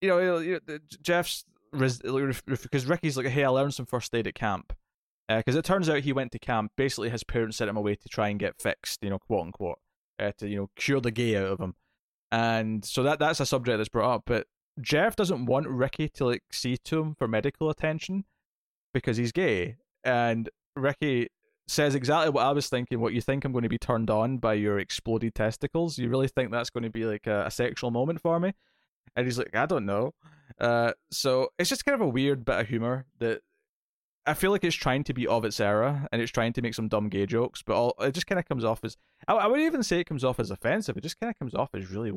You 0.00 0.08
know, 0.08 0.38
you 0.38 0.60
know 0.66 0.78
Jeff's 1.02 1.44
because 1.72 2.86
Ricky's 2.86 3.16
like, 3.16 3.26
hey, 3.26 3.44
I 3.44 3.48
learned 3.48 3.74
some 3.74 3.86
first 3.86 4.14
aid 4.14 4.26
at 4.26 4.34
camp, 4.34 4.72
because 5.28 5.56
uh, 5.56 5.58
it 5.58 5.64
turns 5.64 5.88
out 5.88 6.00
he 6.00 6.12
went 6.12 6.32
to 6.32 6.38
camp. 6.38 6.72
Basically, 6.76 7.10
his 7.10 7.24
parents 7.24 7.56
sent 7.58 7.68
him 7.68 7.76
away 7.76 7.94
to 7.96 8.08
try 8.08 8.28
and 8.28 8.38
get 8.38 8.60
fixed, 8.60 9.02
you 9.02 9.10
know, 9.10 9.18
quote 9.18 9.46
unquote, 9.46 9.78
uh, 10.18 10.32
to 10.38 10.48
you 10.48 10.56
know 10.56 10.70
cure 10.76 11.00
the 11.00 11.10
gay 11.10 11.36
out 11.36 11.46
of 11.52 11.60
him, 11.60 11.74
and 12.30 12.84
so 12.84 13.02
that 13.02 13.18
that's 13.18 13.40
a 13.40 13.46
subject 13.46 13.78
that's 13.78 13.88
brought 13.88 14.14
up. 14.14 14.22
But 14.26 14.46
Jeff 14.80 15.16
doesn't 15.16 15.46
want 15.46 15.68
Ricky 15.68 16.08
to 16.10 16.26
like 16.26 16.44
see 16.52 16.76
to 16.76 17.00
him 17.00 17.14
for 17.14 17.28
medical 17.28 17.68
attention 17.68 18.24
because 18.94 19.16
he's 19.16 19.32
gay, 19.32 19.76
and 20.04 20.48
Ricky 20.76 21.28
says 21.68 21.94
exactly 21.94 22.30
what 22.30 22.44
I 22.44 22.52
was 22.52 22.68
thinking. 22.68 23.00
What 23.00 23.12
you 23.12 23.20
think 23.20 23.44
I'm 23.44 23.52
going 23.52 23.62
to 23.62 23.68
be 23.68 23.78
turned 23.78 24.10
on 24.10 24.38
by 24.38 24.54
your 24.54 24.78
exploded 24.78 25.34
testicles? 25.34 25.98
You 25.98 26.08
really 26.08 26.28
think 26.28 26.50
that's 26.50 26.70
going 26.70 26.84
to 26.84 26.90
be 26.90 27.04
like 27.04 27.26
a, 27.26 27.46
a 27.46 27.50
sexual 27.50 27.90
moment 27.90 28.20
for 28.20 28.40
me? 28.40 28.54
And 29.14 29.26
he's 29.26 29.38
like, 29.38 29.54
I 29.54 29.66
don't 29.66 29.86
know. 29.86 30.14
Uh, 30.58 30.92
so 31.10 31.48
it's 31.58 31.68
just 31.68 31.84
kind 31.84 31.94
of 31.94 32.00
a 32.00 32.08
weird 32.08 32.44
bit 32.44 32.60
of 32.60 32.68
humor 32.68 33.06
that 33.18 33.42
I 34.26 34.34
feel 34.34 34.50
like 34.50 34.64
it's 34.64 34.76
trying 34.76 35.04
to 35.04 35.14
be 35.14 35.26
of 35.26 35.44
its 35.44 35.60
era 35.60 36.06
and 36.12 36.20
it's 36.20 36.32
trying 36.32 36.52
to 36.54 36.62
make 36.62 36.74
some 36.74 36.88
dumb 36.88 37.08
gay 37.08 37.26
jokes, 37.26 37.62
but 37.62 37.74
all, 37.74 37.94
it 38.00 38.12
just 38.12 38.26
kind 38.26 38.38
of 38.38 38.46
comes 38.46 38.64
off 38.64 38.80
as 38.82 38.96
I, 39.26 39.34
I 39.34 39.46
wouldn't 39.46 39.66
even 39.66 39.82
say 39.82 40.00
it 40.00 40.04
comes 40.04 40.24
off 40.24 40.38
as 40.38 40.50
offensive. 40.50 40.96
It 40.96 41.02
just 41.02 41.18
kind 41.20 41.30
of 41.30 41.38
comes 41.38 41.54
off 41.54 41.70
as 41.74 41.90
really 41.90 42.12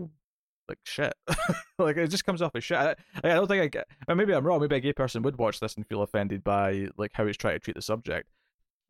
like 0.68 0.80
shit. 0.84 1.14
like 1.80 1.98
it 1.98 2.08
just 2.08 2.26
comes 2.26 2.42
off 2.42 2.56
as 2.56 2.64
shit. 2.64 2.78
I, 2.78 2.96
I 3.24 3.30
don't 3.30 3.48
think 3.48 3.64
I 3.64 3.68
get. 3.68 3.88
Maybe 4.08 4.34
I'm 4.34 4.46
wrong. 4.46 4.62
Maybe 4.62 4.76
a 4.76 4.80
gay 4.80 4.94
person 4.94 5.22
would 5.24 5.38
watch 5.38 5.60
this 5.60 5.76
and 5.76 5.88
feel 5.88 6.02
offended 6.02 6.44
by 6.44 6.88
like 6.98 7.12
how 7.14 7.26
he's 7.26 7.38
trying 7.38 7.56
to 7.56 7.60
treat 7.60 7.76
the 7.76 7.82
subject. 7.82 8.30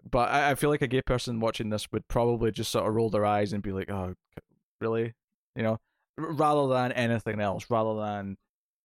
But 0.10 0.30
I, 0.30 0.52
I 0.52 0.56
feel 0.56 0.70
like 0.70 0.82
a 0.82 0.88
gay 0.88 1.02
person 1.02 1.40
watching 1.40 1.70
this 1.70 1.92
would 1.92 2.08
probably 2.08 2.52
just 2.52 2.72
sort 2.72 2.88
of 2.88 2.96
roll 2.96 3.10
their 3.10 3.26
eyes 3.26 3.54
and 3.54 3.62
be 3.64 3.72
like, 3.72 3.90
"Oh, 3.90 4.16
really?" 4.80 5.14
You 5.56 5.64
know, 5.64 5.78
rather 6.18 6.68
than 6.74 6.92
anything 6.94 7.40
else, 7.40 7.66
rather 7.70 7.96
than 8.00 8.38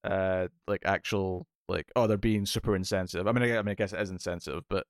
uh 0.05 0.49
like 0.69 0.83
actual 0.85 1.47
like 1.69 1.91
oh 1.97 2.07
they're 2.07 2.17
being 2.17 2.47
super 2.47 2.77
insensitive. 2.77 3.27
I 3.27 3.33
mean, 3.33 3.45
I, 3.45 3.59
I 3.59 3.63
mean, 3.63 3.73
I 3.73 3.75
guess 3.75 3.93
it 3.93 4.01
is 4.01 4.11
insensitive, 4.11 4.65
but 4.69 4.87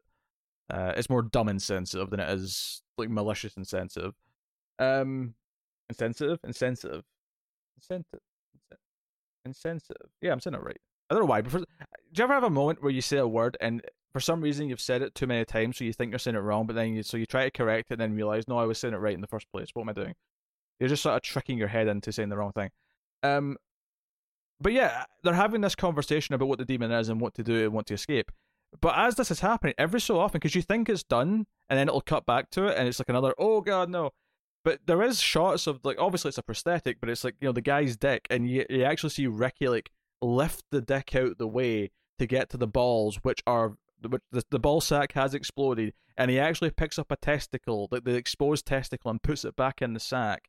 uh, 0.70 0.92
it's 0.96 1.10
more 1.10 1.22
dumb 1.22 1.48
insensitive 1.48 2.10
than 2.10 2.20
it 2.20 2.28
is 2.28 2.82
like 2.98 3.08
malicious 3.08 3.56
insensitive. 3.56 4.14
Um, 4.78 5.34
insensitive, 5.88 6.40
insensitive, 6.44 7.04
insensitive, 7.76 8.20
insensitive. 9.44 10.10
Yeah, 10.20 10.32
I'm 10.32 10.40
saying 10.40 10.54
it 10.54 10.62
right. 10.62 10.80
I 11.08 11.14
don't 11.14 11.22
know 11.22 11.30
why. 11.30 11.42
But 11.42 11.52
for, 11.52 11.58
do 11.60 11.66
you 12.14 12.24
ever 12.24 12.34
have 12.34 12.42
a 12.42 12.50
moment 12.50 12.82
where 12.82 12.90
you 12.90 13.00
say 13.00 13.18
a 13.18 13.28
word 13.28 13.56
and 13.60 13.82
for 14.16 14.20
some 14.20 14.40
reason 14.40 14.70
you've 14.70 14.80
said 14.80 15.02
it 15.02 15.14
too 15.14 15.26
many 15.26 15.44
times, 15.44 15.76
so 15.76 15.84
you 15.84 15.92
think 15.92 16.10
you're 16.10 16.18
saying 16.18 16.36
it 16.36 16.40
wrong, 16.40 16.66
but 16.66 16.74
then 16.74 16.94
you 16.94 17.02
so 17.02 17.18
you 17.18 17.26
try 17.26 17.44
to 17.44 17.50
correct 17.50 17.90
it 17.90 17.94
and 17.94 18.00
then 18.00 18.14
realize 18.14 18.48
no, 18.48 18.56
I 18.56 18.64
was 18.64 18.78
saying 18.78 18.94
it 18.94 18.96
right 18.96 19.12
in 19.12 19.20
the 19.20 19.26
first 19.26 19.46
place. 19.52 19.68
What 19.74 19.82
am 19.82 19.90
I 19.90 19.92
doing? 19.92 20.14
You're 20.80 20.88
just 20.88 21.02
sort 21.02 21.16
of 21.16 21.20
tricking 21.20 21.58
your 21.58 21.68
head 21.68 21.86
into 21.86 22.10
saying 22.12 22.30
the 22.30 22.38
wrong 22.38 22.52
thing. 22.52 22.70
Um, 23.22 23.58
but 24.58 24.72
yeah, 24.72 25.04
they're 25.22 25.34
having 25.34 25.60
this 25.60 25.74
conversation 25.74 26.34
about 26.34 26.48
what 26.48 26.58
the 26.58 26.64
demon 26.64 26.92
is 26.92 27.10
and 27.10 27.20
what 27.20 27.34
to 27.34 27.42
do 27.42 27.64
and 27.64 27.74
what 27.74 27.84
to 27.88 27.94
escape. 27.94 28.32
But 28.80 28.96
as 28.96 29.16
this 29.16 29.30
is 29.30 29.40
happening, 29.40 29.74
every 29.76 30.00
so 30.00 30.18
often, 30.18 30.38
because 30.38 30.54
you 30.54 30.62
think 30.62 30.88
it's 30.88 31.04
done, 31.04 31.44
and 31.68 31.78
then 31.78 31.86
it'll 31.86 32.00
cut 32.00 32.24
back 32.24 32.48
to 32.52 32.68
it, 32.68 32.78
and 32.78 32.88
it's 32.88 32.98
like 32.98 33.10
another, 33.10 33.34
oh 33.36 33.60
god, 33.60 33.90
no. 33.90 34.12
But 34.64 34.80
there 34.86 35.02
is 35.02 35.20
shots 35.20 35.66
of 35.66 35.80
like, 35.84 36.00
obviously 36.00 36.30
it's 36.30 36.38
a 36.38 36.42
prosthetic, 36.42 37.00
but 37.00 37.10
it's 37.10 37.22
like 37.22 37.34
you 37.42 37.48
know 37.48 37.52
the 37.52 37.60
guy's 37.60 37.98
dick, 37.98 38.26
and 38.30 38.48
you 38.48 38.64
you 38.70 38.82
actually 38.84 39.10
see 39.10 39.26
Ricky 39.26 39.68
like 39.68 39.90
lift 40.22 40.64
the 40.70 40.80
dick 40.80 41.14
out 41.14 41.36
the 41.36 41.46
way 41.46 41.90
to 42.18 42.26
get 42.26 42.48
to 42.48 42.56
the 42.56 42.66
balls, 42.66 43.16
which 43.16 43.42
are 43.46 43.76
the, 44.00 44.44
the 44.50 44.58
ball 44.58 44.80
sack 44.80 45.12
has 45.12 45.34
exploded, 45.34 45.94
and 46.16 46.30
he 46.30 46.38
actually 46.38 46.70
picks 46.70 46.98
up 46.98 47.10
a 47.10 47.16
testicle, 47.16 47.88
like 47.90 48.04
the 48.04 48.14
exposed 48.14 48.66
testicle, 48.66 49.10
and 49.10 49.22
puts 49.22 49.44
it 49.44 49.56
back 49.56 49.82
in 49.82 49.94
the 49.94 50.00
sack, 50.00 50.48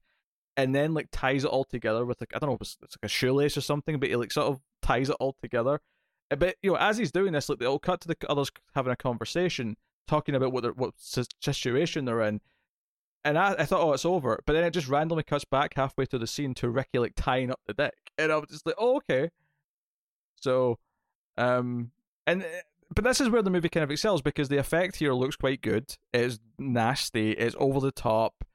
and 0.56 0.74
then 0.74 0.94
like 0.94 1.08
ties 1.12 1.44
it 1.44 1.50
all 1.50 1.64
together 1.64 2.06
with 2.06 2.20
like 2.20 2.32
I 2.36 2.40
don't 2.40 2.50
know, 2.50 2.58
it's, 2.60 2.78
it's 2.82 2.98
like 2.98 3.06
a 3.06 3.08
shoelace 3.08 3.58
or 3.58 3.62
something, 3.62 4.00
but 4.00 4.10
he 4.10 4.16
like 4.16 4.32
sort 4.32 4.48
of 4.48 4.60
ties 4.82 5.10
it 5.10 5.18
all 5.20 5.36
together. 5.42 5.80
Uh, 6.32 6.36
but 6.36 6.56
you 6.62 6.72
know, 6.72 6.78
as 6.78 6.98
he's 6.98 7.12
doing 7.12 7.34
this, 7.34 7.50
like 7.50 7.60
they'll 7.60 7.80
cut 7.80 8.02
to 8.02 8.08
the 8.08 8.18
others 8.30 8.52
having 8.76 8.92
a 8.92 8.98
conversation, 8.98 9.78
talking 10.08 10.36
about 10.36 10.52
what 10.52 10.78
what 10.78 10.94
situation 10.98 12.06
they're 12.06 12.22
in. 12.22 12.42
And 13.26 13.38
I, 13.38 13.56
I 13.60 13.66
thought, 13.66 13.82
oh, 13.82 13.94
it's 13.94 14.06
over. 14.06 14.42
But 14.46 14.54
then 14.54 14.64
it 14.64 14.72
just 14.72 14.88
randomly 14.88 15.24
cuts 15.24 15.44
back 15.44 15.74
halfway 15.76 16.06
through 16.06 16.20
the 16.20 16.28
scene 16.28 16.54
to 16.56 16.70
Ricky 16.70 17.00
like 17.00 17.14
tying 17.16 17.52
up 17.52 17.60
the 17.68 17.74
dick, 17.74 17.96
and 18.18 18.32
I 18.32 18.38
was 18.38 18.50
just 18.50 18.66
like, 18.66 18.76
oh, 18.78 18.98
okay. 18.98 19.30
So, 20.40 20.78
um, 21.38 21.92
and 22.26 22.44
uh, 22.44 22.48
but 22.94 23.04
this 23.04 23.22
is 23.22 23.30
where 23.30 23.42
the 23.42 23.50
movie 23.50 23.70
kind 23.70 23.84
of 23.84 23.92
excels 23.92 24.22
because 24.22 24.50
the 24.50 24.58
effect 24.58 24.98
here 24.98 25.14
looks 25.14 25.36
quite 25.36 25.62
good. 25.62 25.96
It's 26.14 26.40
nasty. 26.58 27.32
It's 27.32 27.56
over 27.60 27.80
the 27.80 27.92
top, 27.92 28.46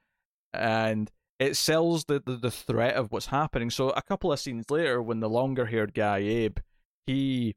and 0.53 1.11
it 1.39 1.55
sells 1.55 2.05
the, 2.05 2.21
the, 2.25 2.37
the 2.37 2.51
threat 2.51 2.95
of 2.95 3.11
what's 3.11 3.27
happening. 3.27 3.69
So 3.69 3.89
a 3.89 4.01
couple 4.01 4.31
of 4.31 4.39
scenes 4.39 4.69
later, 4.69 5.01
when 5.01 5.19
the 5.19 5.29
longer 5.29 5.65
haired 5.65 5.93
guy 5.93 6.19
Abe, 6.19 6.57
he 7.05 7.55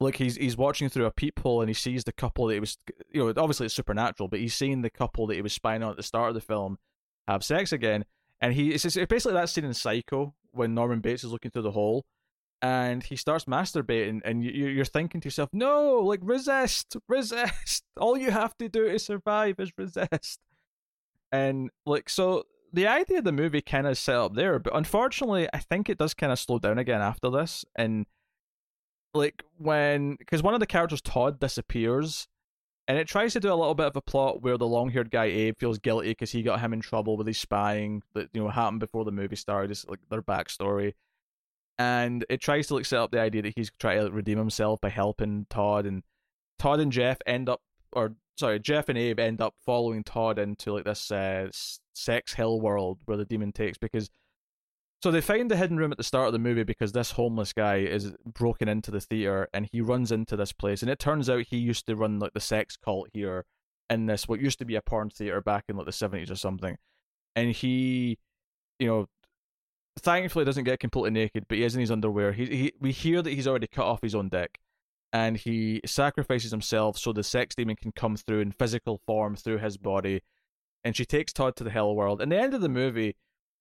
like 0.00 0.16
he's 0.16 0.36
he's 0.36 0.56
watching 0.56 0.88
through 0.88 1.06
a 1.06 1.10
peephole 1.10 1.60
and 1.60 1.68
he 1.68 1.74
sees 1.74 2.04
the 2.04 2.12
couple 2.12 2.46
that 2.46 2.54
he 2.54 2.60
was 2.60 2.78
you 3.12 3.24
know 3.24 3.28
obviously 3.36 3.66
it's 3.66 3.74
supernatural, 3.74 4.28
but 4.28 4.40
he's 4.40 4.54
seeing 4.54 4.82
the 4.82 4.90
couple 4.90 5.26
that 5.26 5.34
he 5.34 5.42
was 5.42 5.52
spying 5.52 5.82
on 5.82 5.90
at 5.90 5.96
the 5.96 6.02
start 6.02 6.28
of 6.28 6.34
the 6.34 6.40
film 6.40 6.78
have 7.26 7.44
sex 7.44 7.72
again, 7.72 8.04
and 8.40 8.54
he 8.54 8.72
it's, 8.72 8.84
it's 8.84 8.96
basically 8.96 9.34
that 9.34 9.48
scene 9.48 9.64
in 9.64 9.74
Psycho 9.74 10.34
when 10.52 10.74
Norman 10.74 11.00
Bates 11.00 11.24
is 11.24 11.32
looking 11.32 11.50
through 11.50 11.62
the 11.62 11.72
hole. 11.72 12.06
And 12.60 13.04
he 13.04 13.14
starts 13.14 13.44
masturbating, 13.44 14.20
and 14.24 14.42
you, 14.42 14.50
you're 14.50 14.84
thinking 14.84 15.20
to 15.20 15.26
yourself, 15.26 15.50
"No, 15.52 16.00
like 16.00 16.18
resist, 16.22 16.96
resist. 17.06 17.84
All 17.96 18.18
you 18.18 18.32
have 18.32 18.56
to 18.58 18.68
do 18.68 18.90
to 18.90 18.98
survive 18.98 19.60
is 19.60 19.70
resist." 19.78 20.40
And 21.30 21.70
like 21.86 22.10
so 22.10 22.46
the 22.72 22.86
idea 22.86 23.18
of 23.18 23.24
the 23.24 23.32
movie 23.32 23.60
kind 23.60 23.86
of 23.86 23.96
set 23.96 24.16
up 24.16 24.34
there, 24.34 24.58
but 24.58 24.76
unfortunately, 24.76 25.48
I 25.52 25.58
think 25.58 25.88
it 25.88 25.98
does 25.98 26.14
kind 26.14 26.32
of 26.32 26.38
slow 26.38 26.58
down 26.58 26.78
again 26.78 27.00
after 27.00 27.30
this. 27.30 27.64
And 27.76 28.06
like 29.14 29.42
when, 29.56 30.16
because 30.16 30.42
one 30.42 30.54
of 30.54 30.60
the 30.60 30.66
characters, 30.66 31.00
Todd, 31.00 31.40
disappears, 31.40 32.28
and 32.86 32.98
it 32.98 33.06
tries 33.06 33.34
to 33.34 33.40
do 33.40 33.52
a 33.52 33.54
little 33.54 33.74
bit 33.74 33.86
of 33.86 33.96
a 33.96 34.00
plot 34.00 34.42
where 34.42 34.56
the 34.56 34.66
long-haired 34.66 35.10
guy 35.10 35.26
Abe 35.26 35.56
feels 35.58 35.78
guilty 35.78 36.08
because 36.08 36.32
he 36.32 36.42
got 36.42 36.60
him 36.60 36.72
in 36.72 36.80
trouble 36.80 37.16
with 37.16 37.26
his 37.26 37.38
spying 37.38 38.02
that 38.14 38.28
you 38.32 38.42
know 38.42 38.48
happened 38.48 38.80
before 38.80 39.04
the 39.04 39.12
movie 39.12 39.36
started. 39.36 39.70
It's 39.70 39.86
like 39.86 40.00
their 40.10 40.22
backstory, 40.22 40.94
and 41.78 42.24
it 42.28 42.40
tries 42.40 42.66
to 42.68 42.74
like 42.74 42.86
set 42.86 42.98
up 42.98 43.10
the 43.10 43.20
idea 43.20 43.42
that 43.42 43.54
he's 43.56 43.70
trying 43.78 44.00
to 44.00 44.10
redeem 44.10 44.38
himself 44.38 44.80
by 44.80 44.88
helping 44.88 45.46
Todd, 45.50 45.86
and 45.86 46.02
Todd 46.58 46.80
and 46.80 46.92
Jeff 46.92 47.18
end 47.26 47.48
up, 47.48 47.60
or 47.92 48.14
sorry, 48.36 48.60
Jeff 48.60 48.88
and 48.88 48.98
Abe 48.98 49.20
end 49.20 49.40
up 49.40 49.54
following 49.64 50.02
Todd 50.02 50.38
into 50.38 50.72
like 50.72 50.84
this 50.84 51.10
uh, 51.10 51.48
sex 51.94 52.34
hell 52.34 52.60
world 52.60 52.98
where 53.04 53.16
the 53.16 53.24
demon 53.24 53.52
takes 53.52 53.78
because. 53.78 54.10
So 55.00 55.12
they 55.12 55.20
find 55.20 55.48
the 55.48 55.56
hidden 55.56 55.76
room 55.76 55.92
at 55.92 55.96
the 55.96 56.02
start 56.02 56.26
of 56.26 56.32
the 56.32 56.40
movie 56.40 56.64
because 56.64 56.90
this 56.90 57.12
homeless 57.12 57.52
guy 57.52 57.76
is 57.76 58.16
broken 58.26 58.68
into 58.68 58.90
the 58.90 59.00
theater 59.00 59.48
and 59.54 59.68
he 59.70 59.80
runs 59.80 60.10
into 60.10 60.34
this 60.34 60.52
place 60.52 60.82
and 60.82 60.90
it 60.90 60.98
turns 60.98 61.30
out 61.30 61.44
he 61.48 61.56
used 61.56 61.86
to 61.86 61.94
run 61.94 62.18
like 62.18 62.32
the 62.32 62.40
sex 62.40 62.76
cult 62.76 63.08
here 63.12 63.44
in 63.90 64.06
this 64.06 64.28
what 64.28 64.40
used 64.40 64.58
to 64.58 64.64
be 64.64 64.76
a 64.76 64.82
porn 64.82 65.10
theater 65.10 65.40
back 65.40 65.64
in 65.68 65.76
like 65.76 65.86
the 65.86 65.92
seventies 65.92 66.30
or 66.30 66.36
something, 66.36 66.76
and 67.36 67.52
he, 67.52 68.18
you 68.78 68.86
know, 68.86 69.06
thankfully 69.98 70.44
doesn't 70.44 70.64
get 70.64 70.80
completely 70.80 71.10
naked, 71.10 71.46
but 71.48 71.58
he 71.58 71.64
is 71.64 71.74
in 71.74 71.80
his 71.80 71.90
underwear. 71.90 72.32
He, 72.32 72.46
he 72.46 72.72
we 72.80 72.92
hear 72.92 73.22
that 73.22 73.32
he's 73.32 73.46
already 73.46 73.66
cut 73.66 73.86
off 73.86 74.02
his 74.02 74.14
own 74.14 74.28
dick, 74.28 74.58
and 75.12 75.36
he 75.36 75.80
sacrifices 75.86 76.50
himself 76.50 76.98
so 76.98 77.12
the 77.12 77.22
sex 77.22 77.54
demon 77.54 77.76
can 77.76 77.92
come 77.92 78.16
through 78.16 78.40
in 78.40 78.52
physical 78.52 79.00
form 79.06 79.36
through 79.36 79.58
his 79.58 79.76
body. 79.76 80.22
And 80.84 80.96
she 80.96 81.04
takes 81.04 81.32
Todd 81.32 81.56
to 81.56 81.64
the 81.64 81.70
hell 81.70 81.94
world. 81.94 82.22
And 82.22 82.30
the 82.30 82.38
end 82.38 82.54
of 82.54 82.60
the 82.60 82.68
movie 82.68 83.16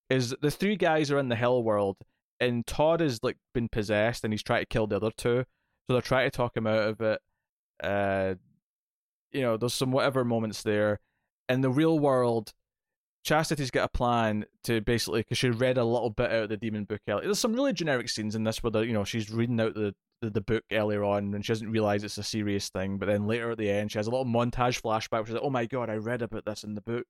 is 0.09 0.35
the 0.41 0.51
three 0.51 0.75
guys 0.75 1.11
are 1.11 1.19
in 1.19 1.29
the 1.29 1.35
hell 1.35 1.61
world, 1.61 1.97
and 2.39 2.65
Todd 2.65 2.99
has 3.01 3.23
like 3.23 3.37
been 3.53 3.69
possessed, 3.69 4.23
and 4.23 4.33
he's 4.33 4.43
trying 4.43 4.61
to 4.61 4.67
kill 4.67 4.87
the 4.87 4.97
other 4.97 5.11
two. 5.11 5.43
So 5.87 5.93
they're 5.93 6.01
trying 6.01 6.29
to 6.29 6.35
talk 6.35 6.55
him 6.55 6.67
out 6.67 6.89
of 6.89 7.01
it. 7.01 7.21
Uh, 7.81 8.35
you 9.31 9.41
know, 9.41 9.57
there's 9.57 9.73
some 9.73 9.91
whatever 9.91 10.23
moments 10.23 10.63
there. 10.63 10.99
In 11.49 11.61
the 11.61 11.69
real 11.69 11.97
world, 11.97 12.53
Chastity's 13.23 13.71
got 13.71 13.85
a 13.85 13.97
plan 13.97 14.45
to 14.63 14.81
basically 14.81 15.21
because 15.21 15.37
she 15.37 15.49
read 15.49 15.77
a 15.77 15.83
little 15.83 16.09
bit 16.09 16.31
out 16.31 16.43
of 16.43 16.49
the 16.49 16.57
demon 16.57 16.85
book 16.85 17.01
earlier. 17.07 17.25
There's 17.25 17.39
some 17.39 17.53
really 17.53 17.73
generic 17.73 18.09
scenes 18.09 18.35
in 18.35 18.43
this 18.43 18.63
where 18.63 18.71
the, 18.71 18.81
you 18.81 18.93
know 18.93 19.03
she's 19.03 19.31
reading 19.31 19.59
out 19.59 19.73
the 19.73 19.93
the, 20.21 20.29
the 20.29 20.41
book 20.41 20.63
earlier 20.71 21.03
on 21.03 21.33
and 21.33 21.45
she 21.45 21.51
doesn't 21.51 21.71
realize 21.71 22.03
it's 22.03 22.17
a 22.17 22.23
serious 22.23 22.69
thing. 22.69 22.97
But 22.97 23.07
then 23.07 23.27
later 23.27 23.51
at 23.51 23.57
the 23.57 23.69
end, 23.69 23.91
she 23.91 23.99
has 23.99 24.07
a 24.07 24.11
little 24.11 24.25
montage 24.25 24.81
flashback. 24.81 25.25
She's 25.25 25.33
like, 25.33 25.43
"Oh 25.43 25.49
my 25.49 25.65
god, 25.65 25.89
I 25.89 25.95
read 25.95 26.21
about 26.21 26.45
this 26.45 26.63
in 26.63 26.75
the 26.75 26.81
book." 26.81 27.05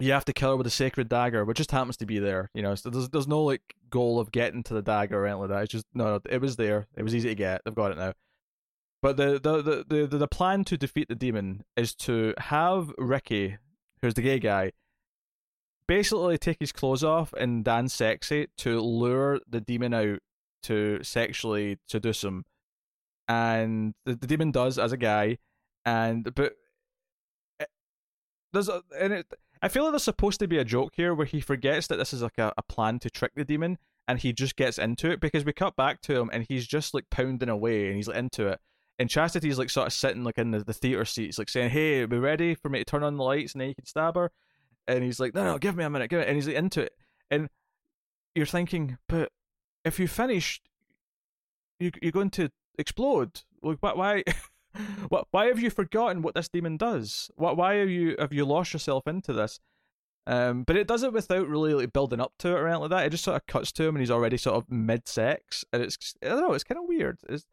You 0.00 0.10
have 0.12 0.24
to 0.24 0.32
kill 0.32 0.50
her 0.50 0.56
with 0.56 0.66
a 0.66 0.70
sacred 0.70 1.08
dagger, 1.08 1.44
which 1.44 1.58
just 1.58 1.70
happens 1.70 1.96
to 1.98 2.06
be 2.06 2.18
there. 2.18 2.50
You 2.54 2.62
know, 2.62 2.74
so 2.74 2.90
there's 2.90 3.08
there's 3.10 3.28
no 3.28 3.42
like 3.42 3.62
goal 3.90 4.18
of 4.18 4.32
getting 4.32 4.62
to 4.64 4.74
the 4.74 4.82
dagger 4.82 5.22
or 5.22 5.26
anything 5.26 5.40
like 5.42 5.50
that. 5.50 5.62
It's 5.62 5.72
just 5.72 5.86
no, 5.94 6.20
it 6.28 6.40
was 6.40 6.56
there. 6.56 6.88
It 6.96 7.02
was 7.02 7.14
easy 7.14 7.28
to 7.28 7.34
get. 7.34 7.62
They've 7.64 7.74
got 7.74 7.92
it 7.92 7.98
now. 7.98 8.14
But 9.04 9.18
the 9.18 9.38
the, 9.38 9.84
the, 9.86 10.06
the, 10.06 10.18
the 10.18 10.28
plan 10.28 10.64
to 10.64 10.78
defeat 10.78 11.08
the 11.08 11.14
demon 11.14 11.62
is 11.76 11.94
to 11.96 12.32
have 12.38 12.90
Ricky, 12.96 13.58
who's 14.04 14.14
the 14.14 14.22
gay 14.22 14.38
guy, 14.38 14.70
basically 15.88 16.38
take 16.38 16.58
his 16.60 16.72
clothes 16.72 17.02
off 17.02 17.32
and 17.32 17.64
dance 17.64 17.94
sexy 17.94 18.48
to 18.58 18.80
lure 18.80 19.40
the 19.48 19.60
demon 19.60 19.94
out 19.94 20.18
to 20.62 21.02
sexually 21.02 21.78
seduce 21.88 22.22
him, 22.22 22.44
and 23.28 23.94
the, 24.04 24.14
the 24.14 24.26
demon 24.26 24.50
does 24.50 24.78
as 24.78 24.92
a 24.92 24.96
guy, 24.96 25.38
and 25.84 26.34
but 26.34 26.54
it, 27.58 27.68
there's 28.52 28.68
a, 28.68 28.82
and 28.98 29.12
it. 29.12 29.26
I 29.62 29.68
feel 29.68 29.84
like 29.84 29.92
there's 29.92 30.02
supposed 30.02 30.40
to 30.40 30.48
be 30.48 30.58
a 30.58 30.64
joke 30.64 30.92
here 30.94 31.14
where 31.14 31.26
he 31.26 31.40
forgets 31.40 31.86
that 31.86 31.96
this 31.96 32.12
is 32.12 32.20
like 32.20 32.36
a, 32.36 32.52
a 32.58 32.62
plan 32.62 32.98
to 32.98 33.10
trick 33.10 33.32
the 33.34 33.44
demon, 33.44 33.78
and 34.06 34.18
he 34.18 34.32
just 34.32 34.56
gets 34.56 34.78
into 34.78 35.10
it 35.10 35.20
because 35.20 35.44
we 35.44 35.52
cut 35.54 35.76
back 35.76 36.02
to 36.02 36.18
him 36.18 36.28
and 36.32 36.44
he's 36.48 36.66
just 36.66 36.92
like 36.92 37.08
pounding 37.10 37.48
away 37.48 37.86
and 37.86 37.96
he's 37.96 38.08
into 38.08 38.48
it. 38.48 38.60
And 38.98 39.10
Chastity's 39.10 39.58
like 39.58 39.70
sort 39.70 39.88
of 39.88 39.92
sitting 39.92 40.22
like 40.22 40.38
in 40.38 40.52
the, 40.52 40.60
the 40.60 40.72
theater 40.72 41.04
seats, 41.04 41.38
like 41.38 41.48
saying, 41.48 41.70
"Hey, 41.70 42.04
be 42.06 42.18
ready 42.18 42.54
for 42.54 42.68
me 42.68 42.78
to 42.78 42.84
turn 42.84 43.02
on 43.02 43.16
the 43.16 43.22
lights 43.22 43.52
and 43.52 43.60
then 43.60 43.68
you 43.68 43.74
can 43.74 43.86
stab 43.86 44.14
her?" 44.14 44.30
And 44.86 45.02
he's 45.02 45.18
like, 45.18 45.34
"No, 45.34 45.44
no, 45.44 45.58
give 45.58 45.76
me 45.76 45.84
a 45.84 45.90
minute, 45.90 46.10
give 46.10 46.20
it." 46.20 46.28
And 46.28 46.36
he's 46.36 46.46
like 46.46 46.56
into 46.56 46.82
it, 46.82 46.92
and 47.30 47.48
you're 48.34 48.46
thinking, 48.46 48.98
but 49.08 49.30
if 49.84 49.98
you 49.98 50.08
finish, 50.08 50.60
you 51.78 51.90
you're 52.02 52.12
going 52.12 52.30
to 52.30 52.50
explode. 52.78 53.42
Like, 53.62 53.78
why? 53.80 54.22
Why? 55.08 55.22
why 55.30 55.46
have 55.46 55.60
you 55.60 55.70
forgotten 55.70 56.20
what 56.20 56.34
this 56.34 56.48
demon 56.48 56.76
does? 56.76 57.30
Why, 57.36 57.52
why 57.52 57.74
have 57.74 57.88
you 57.88 58.16
have 58.18 58.32
you 58.32 58.44
lost 58.44 58.72
yourself 58.72 59.06
into 59.06 59.32
this? 59.32 59.60
Um, 60.26 60.64
but 60.64 60.76
it 60.76 60.88
does 60.88 61.04
it 61.04 61.12
without 61.12 61.46
really 61.46 61.74
like 61.74 61.92
building 61.92 62.20
up 62.20 62.32
to 62.40 62.48
it 62.48 62.58
or 62.58 62.66
anything 62.66 62.80
like 62.80 62.90
that. 62.90 63.06
It 63.06 63.10
just 63.10 63.22
sort 63.22 63.36
of 63.36 63.46
cuts 63.46 63.70
to 63.72 63.84
him 63.84 63.94
and 63.94 64.00
he's 64.00 64.10
already 64.10 64.36
sort 64.36 64.56
of 64.56 64.68
mid 64.68 65.06
sex, 65.06 65.64
and 65.72 65.80
it's 65.80 66.16
I 66.24 66.28
don't 66.30 66.40
know, 66.40 66.54
it's 66.54 66.64
kind 66.64 66.80
of 66.80 66.88
weird. 66.88 67.20
It's, 67.28 67.46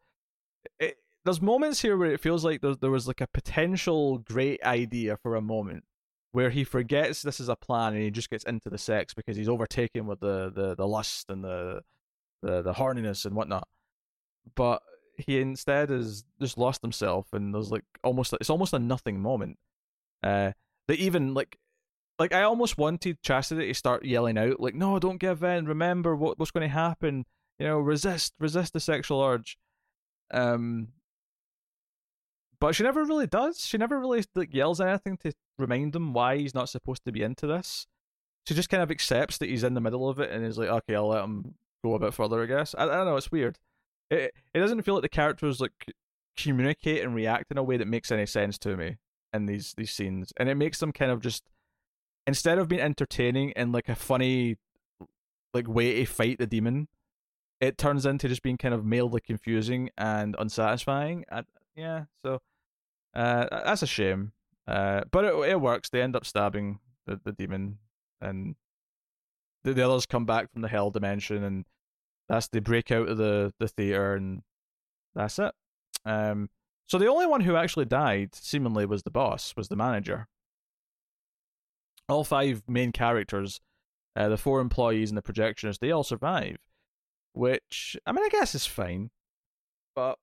it, 0.80 0.96
there's 1.24 1.40
moments 1.40 1.80
here 1.80 1.96
where 1.96 2.12
it 2.12 2.20
feels 2.20 2.44
like 2.44 2.60
there 2.60 2.74
there 2.74 2.90
was 2.90 3.06
like 3.06 3.20
a 3.20 3.26
potential 3.28 4.18
great 4.18 4.62
idea 4.64 5.16
for 5.16 5.36
a 5.36 5.40
moment 5.40 5.84
where 6.32 6.50
he 6.50 6.64
forgets 6.64 7.22
this 7.22 7.40
is 7.40 7.48
a 7.48 7.56
plan 7.56 7.92
and 7.92 8.02
he 8.02 8.10
just 8.10 8.30
gets 8.30 8.44
into 8.44 8.70
the 8.70 8.78
sex 8.78 9.14
because 9.14 9.36
he's 9.36 9.48
overtaken 9.48 10.06
with 10.06 10.20
the 10.20 10.50
the, 10.54 10.74
the 10.74 10.86
lust 10.86 11.30
and 11.30 11.44
the, 11.44 11.82
the 12.42 12.62
the 12.62 12.72
horniness 12.72 13.24
and 13.24 13.36
whatnot. 13.36 13.68
But 14.54 14.82
he 15.16 15.40
instead 15.40 15.90
has 15.90 16.24
just 16.40 16.58
lost 16.58 16.82
himself 16.82 17.28
and 17.32 17.54
there's 17.54 17.70
like 17.70 17.84
almost 18.02 18.32
it's 18.40 18.50
almost 18.50 18.72
a 18.72 18.78
nothing 18.78 19.20
moment. 19.20 19.58
Uh 20.22 20.52
that 20.88 20.98
even 20.98 21.34
like 21.34 21.58
like 22.18 22.32
I 22.32 22.42
almost 22.42 22.78
wanted 22.78 23.22
Chastity 23.22 23.68
to 23.68 23.74
start 23.74 24.04
yelling 24.04 24.38
out 24.38 24.58
like 24.58 24.74
no 24.74 24.98
don't 24.98 25.18
give 25.18 25.42
in 25.44 25.66
remember 25.66 26.16
what 26.16 26.38
what's 26.38 26.50
going 26.50 26.68
to 26.68 26.74
happen 26.74 27.26
you 27.58 27.66
know 27.66 27.78
resist 27.78 28.34
resist 28.38 28.72
the 28.72 28.80
sexual 28.80 29.20
urge 29.20 29.58
um 30.32 30.88
but 32.62 32.76
she 32.76 32.84
never 32.84 33.04
really 33.04 33.26
does. 33.26 33.66
She 33.66 33.76
never 33.76 33.98
really 33.98 34.22
like 34.36 34.54
yells 34.54 34.80
anything 34.80 35.16
to 35.18 35.32
remind 35.58 35.96
him 35.96 36.12
why 36.12 36.38
he's 36.38 36.54
not 36.54 36.68
supposed 36.68 37.04
to 37.04 37.10
be 37.10 37.22
into 37.22 37.48
this. 37.48 37.88
She 38.46 38.54
just 38.54 38.68
kind 38.68 38.84
of 38.84 38.90
accepts 38.90 39.38
that 39.38 39.48
he's 39.48 39.64
in 39.64 39.74
the 39.74 39.80
middle 39.80 40.08
of 40.08 40.20
it 40.20 40.30
and 40.30 40.46
is 40.46 40.58
like 40.58 40.68
okay 40.68 40.94
I'll 40.94 41.08
let 41.08 41.24
him 41.24 41.56
go 41.84 41.94
a 41.94 41.98
bit 41.98 42.14
further 42.14 42.40
I 42.40 42.46
guess. 42.46 42.72
I, 42.78 42.84
I 42.84 42.86
don't 42.86 43.06
know 43.06 43.16
it's 43.16 43.32
weird. 43.32 43.58
It 44.12 44.32
it 44.54 44.60
doesn't 44.60 44.82
feel 44.82 44.94
like 44.94 45.02
the 45.02 45.08
characters 45.08 45.60
like 45.60 45.92
communicate 46.36 47.02
and 47.02 47.16
react 47.16 47.50
in 47.50 47.58
a 47.58 47.64
way 47.64 47.76
that 47.78 47.88
makes 47.88 48.12
any 48.12 48.26
sense 48.26 48.58
to 48.58 48.76
me 48.76 48.98
in 49.34 49.46
these 49.46 49.74
these 49.76 49.90
scenes. 49.90 50.32
And 50.36 50.48
it 50.48 50.54
makes 50.54 50.78
them 50.78 50.92
kind 50.92 51.10
of 51.10 51.20
just 51.20 51.50
instead 52.28 52.60
of 52.60 52.68
being 52.68 52.80
entertaining 52.80 53.52
and 53.54 53.72
like 53.72 53.88
a 53.88 53.96
funny 53.96 54.56
like 55.52 55.66
way 55.66 55.96
to 55.96 56.04
fight 56.04 56.38
the 56.38 56.46
demon 56.46 56.86
it 57.60 57.76
turns 57.76 58.06
into 58.06 58.28
just 58.28 58.42
being 58.42 58.56
kind 58.56 58.74
of 58.74 58.84
mildly 58.84 59.20
confusing 59.20 59.88
and 59.96 60.34
unsatisfying. 60.36 61.24
And, 61.30 61.46
yeah, 61.76 62.04
so 62.24 62.40
uh, 63.14 63.46
that's 63.64 63.82
a 63.82 63.86
shame. 63.86 64.32
Uh, 64.66 65.02
but 65.10 65.24
it 65.24 65.34
it 65.50 65.60
works. 65.60 65.90
They 65.90 66.02
end 66.02 66.16
up 66.16 66.24
stabbing 66.24 66.78
the, 67.06 67.20
the 67.24 67.32
demon, 67.32 67.78
and 68.20 68.54
the, 69.64 69.74
the 69.74 69.86
others 69.86 70.06
come 70.06 70.24
back 70.24 70.52
from 70.52 70.62
the 70.62 70.68
hell 70.68 70.90
dimension, 70.90 71.42
and 71.42 71.64
that's 72.28 72.48
they 72.48 72.60
break 72.60 72.90
out 72.90 73.08
of 73.08 73.16
the 73.18 73.52
the 73.58 73.68
theater, 73.68 74.14
and 74.14 74.42
that's 75.14 75.38
it. 75.38 75.52
Um, 76.04 76.48
so 76.88 76.98
the 76.98 77.08
only 77.08 77.26
one 77.26 77.40
who 77.40 77.56
actually 77.56 77.86
died, 77.86 78.34
seemingly, 78.34 78.86
was 78.86 79.02
the 79.02 79.10
boss, 79.10 79.54
was 79.56 79.68
the 79.68 79.76
manager. 79.76 80.28
All 82.08 82.24
five 82.24 82.62
main 82.68 82.92
characters, 82.92 83.60
uh, 84.16 84.28
the 84.28 84.36
four 84.36 84.60
employees 84.60 85.10
and 85.10 85.16
the 85.16 85.22
projectionist, 85.22 85.78
they 85.78 85.90
all 85.90 86.04
survive 86.04 86.58
which 87.32 87.96
I 88.06 88.12
mean, 88.12 88.24
I 88.24 88.28
guess 88.28 88.54
is 88.54 88.66
fine, 88.66 89.10
but 89.94 90.18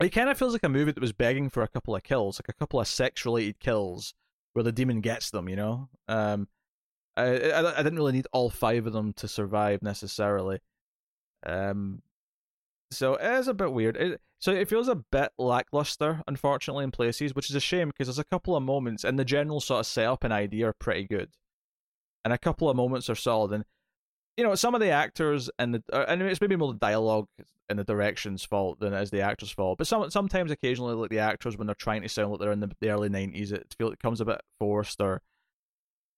it 0.00 0.10
kind 0.10 0.30
of 0.30 0.38
feels 0.38 0.52
like 0.52 0.64
a 0.64 0.68
movie 0.68 0.92
that 0.92 1.00
was 1.00 1.12
begging 1.12 1.50
for 1.50 1.62
a 1.62 1.68
couple 1.68 1.94
of 1.94 2.02
kills, 2.02 2.40
like 2.40 2.48
a 2.48 2.58
couple 2.58 2.80
of 2.80 2.88
sex-related 2.88 3.60
kills 3.60 4.14
where 4.52 4.62
the 4.62 4.72
demon 4.72 5.00
gets 5.00 5.30
them. 5.30 5.48
You 5.48 5.56
know, 5.56 5.88
um, 6.08 6.48
I, 7.16 7.50
I 7.50 7.78
I 7.78 7.82
didn't 7.82 7.98
really 7.98 8.12
need 8.12 8.26
all 8.32 8.50
five 8.50 8.86
of 8.86 8.92
them 8.92 9.12
to 9.14 9.28
survive 9.28 9.82
necessarily. 9.82 10.60
Um, 11.46 12.02
so 12.90 13.14
it 13.14 13.32
is 13.38 13.48
a 13.48 13.54
bit 13.54 13.72
weird. 13.72 13.96
It, 13.96 14.20
so 14.40 14.52
it 14.52 14.68
feels 14.68 14.88
a 14.88 14.96
bit 14.96 15.32
lackluster, 15.38 16.22
unfortunately, 16.26 16.84
in 16.84 16.90
places, 16.90 17.34
which 17.34 17.50
is 17.50 17.56
a 17.56 17.60
shame 17.60 17.88
because 17.88 18.06
there's 18.06 18.18
a 18.18 18.24
couple 18.24 18.56
of 18.56 18.62
moments 18.62 19.04
and 19.04 19.18
the 19.18 19.24
general 19.24 19.60
sort 19.60 19.80
of 19.80 19.86
setup 19.86 20.24
and 20.24 20.32
idea 20.32 20.68
are 20.68 20.72
pretty 20.72 21.04
good, 21.04 21.30
and 22.24 22.32
a 22.32 22.38
couple 22.38 22.70
of 22.70 22.76
moments 22.76 23.10
are 23.10 23.14
solid. 23.14 23.52
And 23.52 23.64
you 24.36 24.44
know, 24.44 24.54
some 24.54 24.74
of 24.74 24.80
the 24.80 24.90
actors 24.90 25.50
and 25.58 25.74
the 25.74 25.82
uh, 25.92 26.04
and 26.08 26.22
it's 26.22 26.40
maybe 26.40 26.56
more 26.56 26.72
the 26.72 26.78
dialogue 26.78 27.26
and 27.68 27.78
the 27.78 27.84
direction's 27.84 28.44
fault 28.44 28.80
than 28.80 28.92
it 28.92 29.02
is 29.02 29.10
the 29.10 29.20
actors' 29.20 29.50
fault. 29.50 29.78
But 29.78 29.86
some 29.86 30.10
sometimes, 30.10 30.50
occasionally, 30.50 30.94
like 30.94 31.10
the 31.10 31.18
actors 31.18 31.56
when 31.56 31.66
they're 31.66 31.74
trying 31.74 32.02
to 32.02 32.08
sound 32.08 32.30
like 32.30 32.40
they're 32.40 32.52
in 32.52 32.60
the, 32.60 32.70
the 32.80 32.90
early 32.90 33.08
nineties, 33.08 33.52
it 33.52 33.74
feels 33.78 33.92
it 33.92 34.00
comes 34.00 34.20
a 34.20 34.24
bit 34.24 34.40
forced. 34.58 35.00
Or 35.00 35.22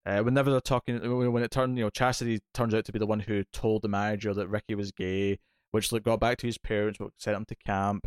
uh, 0.06 0.20
whenever 0.20 0.50
they're 0.50 0.60
talking, 0.60 0.98
when 1.32 1.42
it 1.42 1.50
turned, 1.50 1.76
you 1.78 1.84
know, 1.84 1.90
Chastity 1.90 2.40
turns 2.54 2.74
out 2.74 2.84
to 2.86 2.92
be 2.92 2.98
the 2.98 3.06
one 3.06 3.20
who 3.20 3.44
told 3.52 3.82
the 3.82 3.88
manager 3.88 4.32
that 4.34 4.48
Ricky 4.48 4.74
was 4.74 4.92
gay, 4.92 5.38
which 5.70 5.92
like 5.92 6.04
got 6.04 6.20
back 6.20 6.38
to 6.38 6.46
his 6.46 6.58
parents, 6.58 6.98
but 6.98 7.10
sent 7.18 7.36
him 7.36 7.44
to 7.46 7.56
camp, 7.66 8.06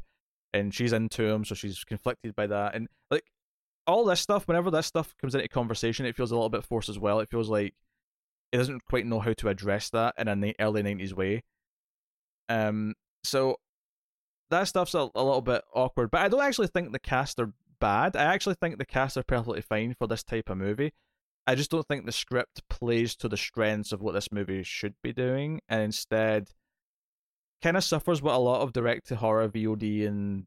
and 0.54 0.74
she's 0.74 0.94
into 0.94 1.26
him, 1.26 1.46
so 1.46 1.56
she's 1.56 1.84
conflicted 1.84 2.36
by 2.36 2.48
that, 2.48 2.74
and 2.74 2.88
like 3.12 3.26
all 3.86 4.06
this 4.06 4.22
stuff. 4.22 4.48
Whenever 4.48 4.72
this 4.72 4.88
stuff 4.88 5.14
comes 5.20 5.36
into 5.36 5.48
conversation, 5.48 6.06
it 6.06 6.16
feels 6.16 6.32
a 6.32 6.36
little 6.36 6.50
bit 6.50 6.64
forced 6.64 6.90
as 6.90 6.98
well. 6.98 7.20
It 7.20 7.30
feels 7.30 7.50
like 7.50 7.74
it 8.56 8.58
doesn't 8.58 8.86
quite 8.86 9.06
know 9.06 9.20
how 9.20 9.34
to 9.34 9.50
address 9.50 9.90
that 9.90 10.16
in 10.18 10.30
an 10.30 10.54
early 10.60 10.82
90s 10.82 11.14
way. 11.14 11.44
Um, 12.48 12.94
so 13.26 13.58
that 14.50 14.70
stuff's 14.70 14.94
a, 14.94 15.10
a 15.14 15.24
little 15.24 15.42
bit 15.42 15.62
awkward, 15.74 16.10
but 16.10 16.22
I 16.22 16.30
don't 16.30 16.42
actually 16.42 16.68
think 16.68 16.94
the 16.94 17.00
cast 17.00 17.38
are 17.40 17.52
bad. 17.82 18.16
I 18.16 18.24
actually 18.24 18.56
think 18.56 18.78
the 18.78 18.86
cast 18.86 19.18
are 19.18 19.24
perfectly 19.24 19.62
fine 19.62 19.94
for 20.00 20.08
this 20.08 20.24
type 20.24 20.50
of 20.50 20.58
movie. 20.58 20.94
I 21.46 21.56
just 21.56 21.70
don't 21.70 21.86
think 21.86 22.06
the 22.06 22.14
script 22.14 22.62
plays 22.70 23.16
to 23.18 23.28
the 23.28 23.36
strengths 23.36 23.92
of 23.92 24.02
what 24.02 24.14
this 24.14 24.32
movie 24.32 24.64
should 24.64 24.96
be 25.04 25.12
doing, 25.12 25.60
and 25.68 25.82
instead 25.82 26.52
kind 27.62 27.76
of 27.76 27.84
suffers 27.84 28.22
what 28.22 28.36
a 28.36 28.38
lot 28.38 28.62
of 28.62 28.72
direct 28.72 29.08
to 29.08 29.18
horror 29.18 29.50
VOD 29.50 30.08
and 30.08 30.46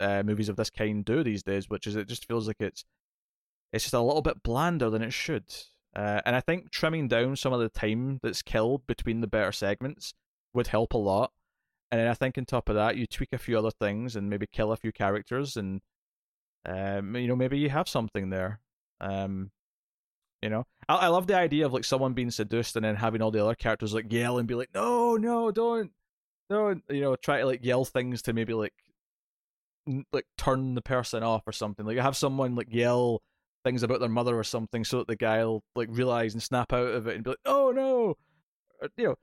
uh, 0.00 0.22
movies 0.22 0.48
of 0.48 0.56
this 0.56 0.70
kind 0.70 1.04
do 1.04 1.22
these 1.22 1.42
days, 1.42 1.68
which 1.68 1.86
is 1.86 1.94
it 1.94 2.08
just 2.08 2.26
feels 2.26 2.46
like 2.46 2.60
it's 2.60 2.86
it's 3.70 3.84
just 3.84 3.94
a 3.94 4.00
little 4.00 4.22
bit 4.22 4.42
blander 4.42 4.88
than 4.88 5.02
it 5.02 5.12
should. 5.12 5.44
Uh, 5.94 6.20
and 6.26 6.34
I 6.34 6.40
think 6.40 6.70
trimming 6.70 7.08
down 7.08 7.36
some 7.36 7.52
of 7.52 7.60
the 7.60 7.68
time 7.68 8.18
that's 8.22 8.42
killed 8.42 8.86
between 8.86 9.20
the 9.20 9.26
better 9.26 9.52
segments 9.52 10.12
would 10.52 10.66
help 10.66 10.92
a 10.92 10.98
lot. 10.98 11.32
And 11.92 12.00
then 12.00 12.08
I 12.08 12.14
think 12.14 12.36
on 12.36 12.44
top 12.44 12.68
of 12.68 12.74
that, 12.74 12.96
you 12.96 13.06
tweak 13.06 13.32
a 13.32 13.38
few 13.38 13.56
other 13.56 13.70
things 13.70 14.16
and 14.16 14.28
maybe 14.28 14.46
kill 14.50 14.72
a 14.72 14.76
few 14.76 14.90
characters, 14.90 15.56
and 15.56 15.80
um, 16.66 17.14
you 17.14 17.28
know 17.28 17.36
maybe 17.36 17.58
you 17.58 17.70
have 17.70 17.88
something 17.88 18.30
there. 18.30 18.58
Um, 19.00 19.52
you 20.42 20.50
know, 20.50 20.66
I, 20.88 20.96
I 20.96 21.08
love 21.08 21.26
the 21.26 21.36
idea 21.36 21.66
of 21.66 21.72
like 21.72 21.84
someone 21.84 22.12
being 22.12 22.30
seduced 22.30 22.74
and 22.74 22.84
then 22.84 22.96
having 22.96 23.22
all 23.22 23.30
the 23.30 23.44
other 23.44 23.54
characters 23.54 23.94
like 23.94 24.12
yell 24.12 24.38
and 24.38 24.48
be 24.48 24.54
like, 24.54 24.70
no, 24.74 25.16
no, 25.16 25.50
don't, 25.50 25.92
don't, 26.50 26.82
you 26.90 27.00
know, 27.00 27.14
try 27.16 27.38
to 27.40 27.46
like 27.46 27.64
yell 27.64 27.84
things 27.84 28.22
to 28.22 28.32
maybe 28.32 28.54
like 28.54 28.74
like 30.12 30.26
turn 30.36 30.74
the 30.74 30.82
person 30.82 31.22
off 31.22 31.42
or 31.46 31.52
something. 31.52 31.86
Like 31.86 31.98
have 31.98 32.16
someone 32.16 32.56
like 32.56 32.68
yell 32.72 33.22
things 33.64 33.82
about 33.82 34.00
their 34.00 34.08
mother 34.08 34.38
or 34.38 34.44
something, 34.44 34.84
so 34.84 34.98
that 34.98 35.08
the 35.08 35.16
guy 35.16 35.44
will 35.44 35.62
like 35.74 35.88
realize 35.90 36.34
and 36.34 36.42
snap 36.42 36.72
out 36.72 36.88
of 36.88 37.06
it 37.06 37.16
and 37.16 37.24
be 37.24 37.30
like, 37.30 37.38
"Oh 37.44 37.72
no!" 37.72 38.16
You 38.96 39.08
know, 39.08 39.14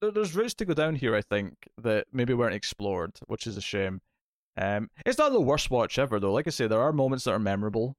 there, 0.00 0.10
there's 0.10 0.34
routes 0.34 0.54
to 0.54 0.64
go 0.64 0.74
down 0.74 0.96
here. 0.96 1.14
I 1.14 1.22
think 1.22 1.54
that 1.82 2.06
maybe 2.12 2.34
weren't 2.34 2.54
explored, 2.54 3.12
which 3.26 3.46
is 3.46 3.56
a 3.56 3.62
shame. 3.62 4.00
Um, 4.56 4.90
it's 5.06 5.18
not 5.18 5.32
the 5.32 5.40
worst 5.40 5.70
watch 5.70 5.98
ever 5.98 6.20
though. 6.20 6.32
Like 6.32 6.46
I 6.46 6.50
say, 6.50 6.66
there 6.66 6.80
are 6.80 6.92
moments 6.92 7.24
that 7.24 7.32
are 7.32 7.38
memorable. 7.38 7.96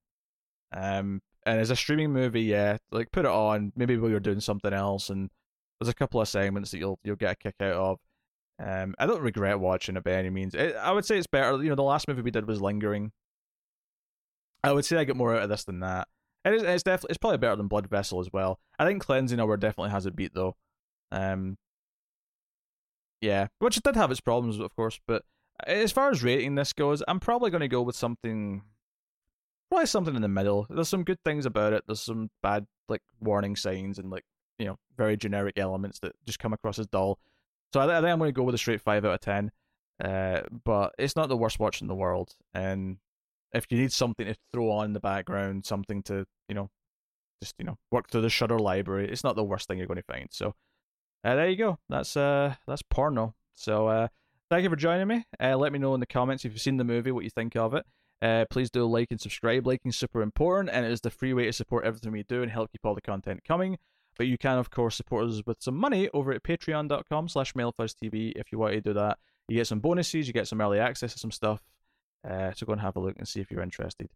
Um, 0.76 1.21
and 1.45 1.60
as 1.60 1.69
a 1.69 1.76
streaming 1.76 2.13
movie, 2.13 2.41
yeah, 2.43 2.78
like 2.91 3.12
put 3.12 3.26
it 3.26 3.32
on. 3.32 3.73
Maybe 3.76 3.97
while 3.97 4.12
you're 4.12 4.19
doing 4.19 4.39
something 4.39 4.73
else, 4.73 5.10
and 5.10 5.30
there's 5.80 5.89
a 5.89 5.93
couple 5.93 6.21
of 6.21 6.28
segments 6.28 6.71
that 6.71 6.78
you'll 6.80 6.99
you'll 7.04 7.15
get 7.15 7.32
a 7.32 7.36
kick 7.36 7.56
out 7.62 7.73
of. 7.73 7.99
Um, 8.60 8.95
I 8.99 9.06
don't 9.08 9.21
regret 9.21 9.60
watching 9.60 9.97
it 9.97 10.04
by 10.04 10.12
any 10.12 10.30
means. 10.30 10.54
It, 10.54 10.76
I 10.76 10.91
would 10.91 11.06
say 11.06 11.17
it's 11.17 11.28
better. 11.28 11.62
You 11.62 11.69
know, 11.69 11.76
the 11.76 11.84
last 11.84 12.08
movie 12.08 12.21
we 12.21 12.32
did 12.32 12.47
was 12.47 12.62
Lingering, 12.62 13.12
I 14.63 14.71
would 14.71 14.86
say 14.86 14.97
I 14.97 15.04
get 15.04 15.17
more 15.17 15.36
out 15.36 15.43
of 15.43 15.49
this 15.49 15.63
than 15.65 15.82
that. 15.82 16.08
It 16.45 16.54
is, 16.54 16.63
it's 16.63 16.84
definitely 16.84 17.12
it's 17.12 17.17
probably 17.17 17.38
better 17.38 17.56
than 17.56 17.67
Blood 17.67 17.89
Vessel 17.89 18.19
as 18.19 18.30
well. 18.32 18.60
I 18.78 18.86
think 18.86 19.04
Cleansing 19.04 19.39
Hour 19.39 19.58
definitely 19.58 19.91
has 19.91 20.06
a 20.06 20.12
beat 20.12 20.34
though. 20.34 20.56
Um, 21.12 21.58
yeah, 23.21 23.47
which 23.60 23.76
did 23.82 23.95
have 23.95 24.12
its 24.12 24.19
problems, 24.19 24.60
of 24.60 24.76
course. 24.76 24.99
But 25.08 25.23
as 25.65 25.91
far 25.91 26.12
as 26.12 26.23
rating 26.23 26.56
this 26.56 26.73
goes, 26.73 27.02
I'm 27.08 27.19
probably 27.19 27.52
going 27.52 27.62
to 27.62 27.67
go 27.69 27.82
with 27.82 27.95
something, 27.95 28.63
probably 29.69 29.86
something 29.86 30.15
in 30.15 30.21
the 30.21 30.28
middle. 30.28 30.67
There's 30.69 30.89
some 30.89 31.04
good 31.04 31.19
things 31.23 31.45
about 31.45 31.73
it. 31.73 31.84
There's 31.88 32.02
some 32.02 32.30
bad 32.41 32.65
like 32.89 33.02
warning 33.21 33.56
signs 33.56 33.97
and 33.97 34.10
like 34.10 34.26
you 34.60 34.65
know 34.65 34.78
very 34.97 35.15
generic 35.15 35.58
elements 35.58 35.99
that 35.99 36.13
just 36.26 36.39
come 36.39 36.54
across 36.54 36.80
as 36.80 36.88
dull. 36.88 37.19
So 37.73 37.80
I, 37.80 37.86
I 37.86 38.02
think 38.02 38.12
I'm 38.12 38.19
going 38.19 38.30
to 38.30 38.34
go 38.34 38.43
with 38.43 38.56
a 38.56 38.58
straight 38.60 38.82
five 38.82 39.06
out 39.06 39.13
of 39.13 39.21
ten. 39.21 39.52
Uh, 40.04 40.41
but 40.65 40.93
it's 40.97 41.15
not 41.15 41.30
the 41.30 41.38
worst 41.38 41.60
watch 41.60 41.82
in 41.82 41.88
the 41.88 41.95
world, 41.95 42.36
and 42.54 42.97
if 43.54 43.66
you 43.70 43.78
need 43.78 43.92
something 43.92 44.26
to 44.26 44.36
throw 44.52 44.72
on 44.72 44.86
in 44.86 44.94
the 44.94 45.00
background, 45.00 45.66
something 45.66 46.04
to 46.04 46.26
you 46.50 46.56
know, 46.56 46.70
just 47.42 47.56
you 47.58 47.66
know, 47.66 47.78
work 47.92 48.10
through 48.10 48.22
the 48.22 48.30
Shudder 48.30 48.60
library, 48.60 49.10
it's 49.10 49.24
not 49.24 49.36
the 49.36 49.44
worst 49.44 49.68
thing 49.68 49.78
you're 49.78 49.88
going 49.88 49.98
to 49.98 50.13
find. 50.13 50.28
So 50.32 50.56
uh, 51.24 51.36
there 51.36 51.50
you 51.50 51.58
go. 51.58 51.80
That's 51.89 52.18
uh 52.18 52.56
that's 52.68 52.82
porno. 52.84 53.36
So 53.56 53.88
uh, 53.88 54.08
thank 54.50 54.63
you 54.63 54.70
for 54.70 54.76
joining 54.76 55.08
me. 55.08 55.26
Uh, 55.39 55.56
let 55.58 55.72
me 55.72 55.80
know 55.80 55.94
in 55.94 56.00
the 56.00 56.06
comments 56.06 56.44
if 56.44 56.52
you've 56.52 56.62
seen 56.62 56.78
the 56.78 56.84
movie, 56.84 57.12
what 57.12 57.24
you 57.24 57.30
think 57.30 57.56
of 57.56 57.74
it. 57.74 57.86
Uh, 58.22 58.46
please 58.50 58.70
do 58.70 58.86
like 58.86 59.10
and 59.12 59.20
subscribe. 59.20 59.68
Liking 59.68 59.89
is 59.89 59.98
super 59.98 60.22
important, 60.22 60.74
and 60.74 60.86
it 60.86 60.92
is 60.92 61.02
the 61.02 61.10
free 61.10 61.34
way 61.34 61.46
to 61.46 61.54
support 61.54 61.86
everything 61.86 62.13
we 62.13 62.24
do 62.24 62.42
and 62.42 62.52
help 62.52 62.72
keep 62.72 62.86
all 62.86 62.96
the 62.96 63.02
content 63.02 63.42
coming. 63.46 63.78
But 64.18 64.28
you 64.28 64.38
can, 64.38 64.58
of 64.58 64.70
course, 64.70 64.96
support 64.96 65.28
us 65.28 65.42
with 65.46 65.62
some 65.62 65.76
money 65.76 66.10
over 66.13 66.32
at 66.32 66.44
patreon.com 66.44 67.28
slash 67.28 67.54
TV 67.54 68.32
if 68.36 68.52
you 68.52 68.60
want 68.60 68.74
to 68.74 68.82
do 68.82 68.94
that. 68.94 69.18
You 69.50 69.58
get 69.58 69.68
some 69.68 69.80
bonuses, 69.80 70.28
you 70.28 70.34
get 70.34 70.48
some 70.48 70.62
early 70.62 70.80
access 70.80 71.13
to 71.13 71.20
some 71.20 71.32
stuff, 71.32 71.62
uh, 72.30 72.52
so 72.54 72.66
go 72.66 72.74
and 72.74 72.82
have 72.82 72.96
a 72.96 73.00
look 73.00 73.16
and 73.18 73.28
see 73.28 73.40
if 73.40 73.52
you're 73.52 73.62
interested. 73.62 74.10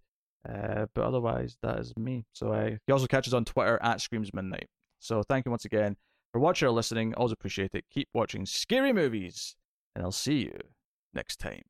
Uh, 0.47 0.85
but 0.93 1.03
otherwise, 1.03 1.57
that 1.61 1.79
is 1.79 1.93
me. 1.97 2.25
So 2.33 2.53
uh, 2.53 2.71
you 2.87 2.93
also 2.93 3.07
catch 3.07 3.27
us 3.27 3.33
on 3.33 3.45
Twitter 3.45 3.79
at 3.81 4.01
Screams 4.01 4.33
Midnight. 4.33 4.67
So 4.99 5.23
thank 5.23 5.45
you 5.45 5.51
once 5.51 5.65
again 5.65 5.97
for 6.31 6.39
watching 6.39 6.67
or 6.67 6.71
listening. 6.71 7.13
Always 7.15 7.33
appreciate 7.33 7.71
it. 7.73 7.85
Keep 7.91 8.09
watching 8.13 8.45
scary 8.45 8.93
movies, 8.93 9.55
and 9.95 10.03
I'll 10.03 10.11
see 10.11 10.39
you 10.39 10.57
next 11.13 11.39
time. 11.39 11.63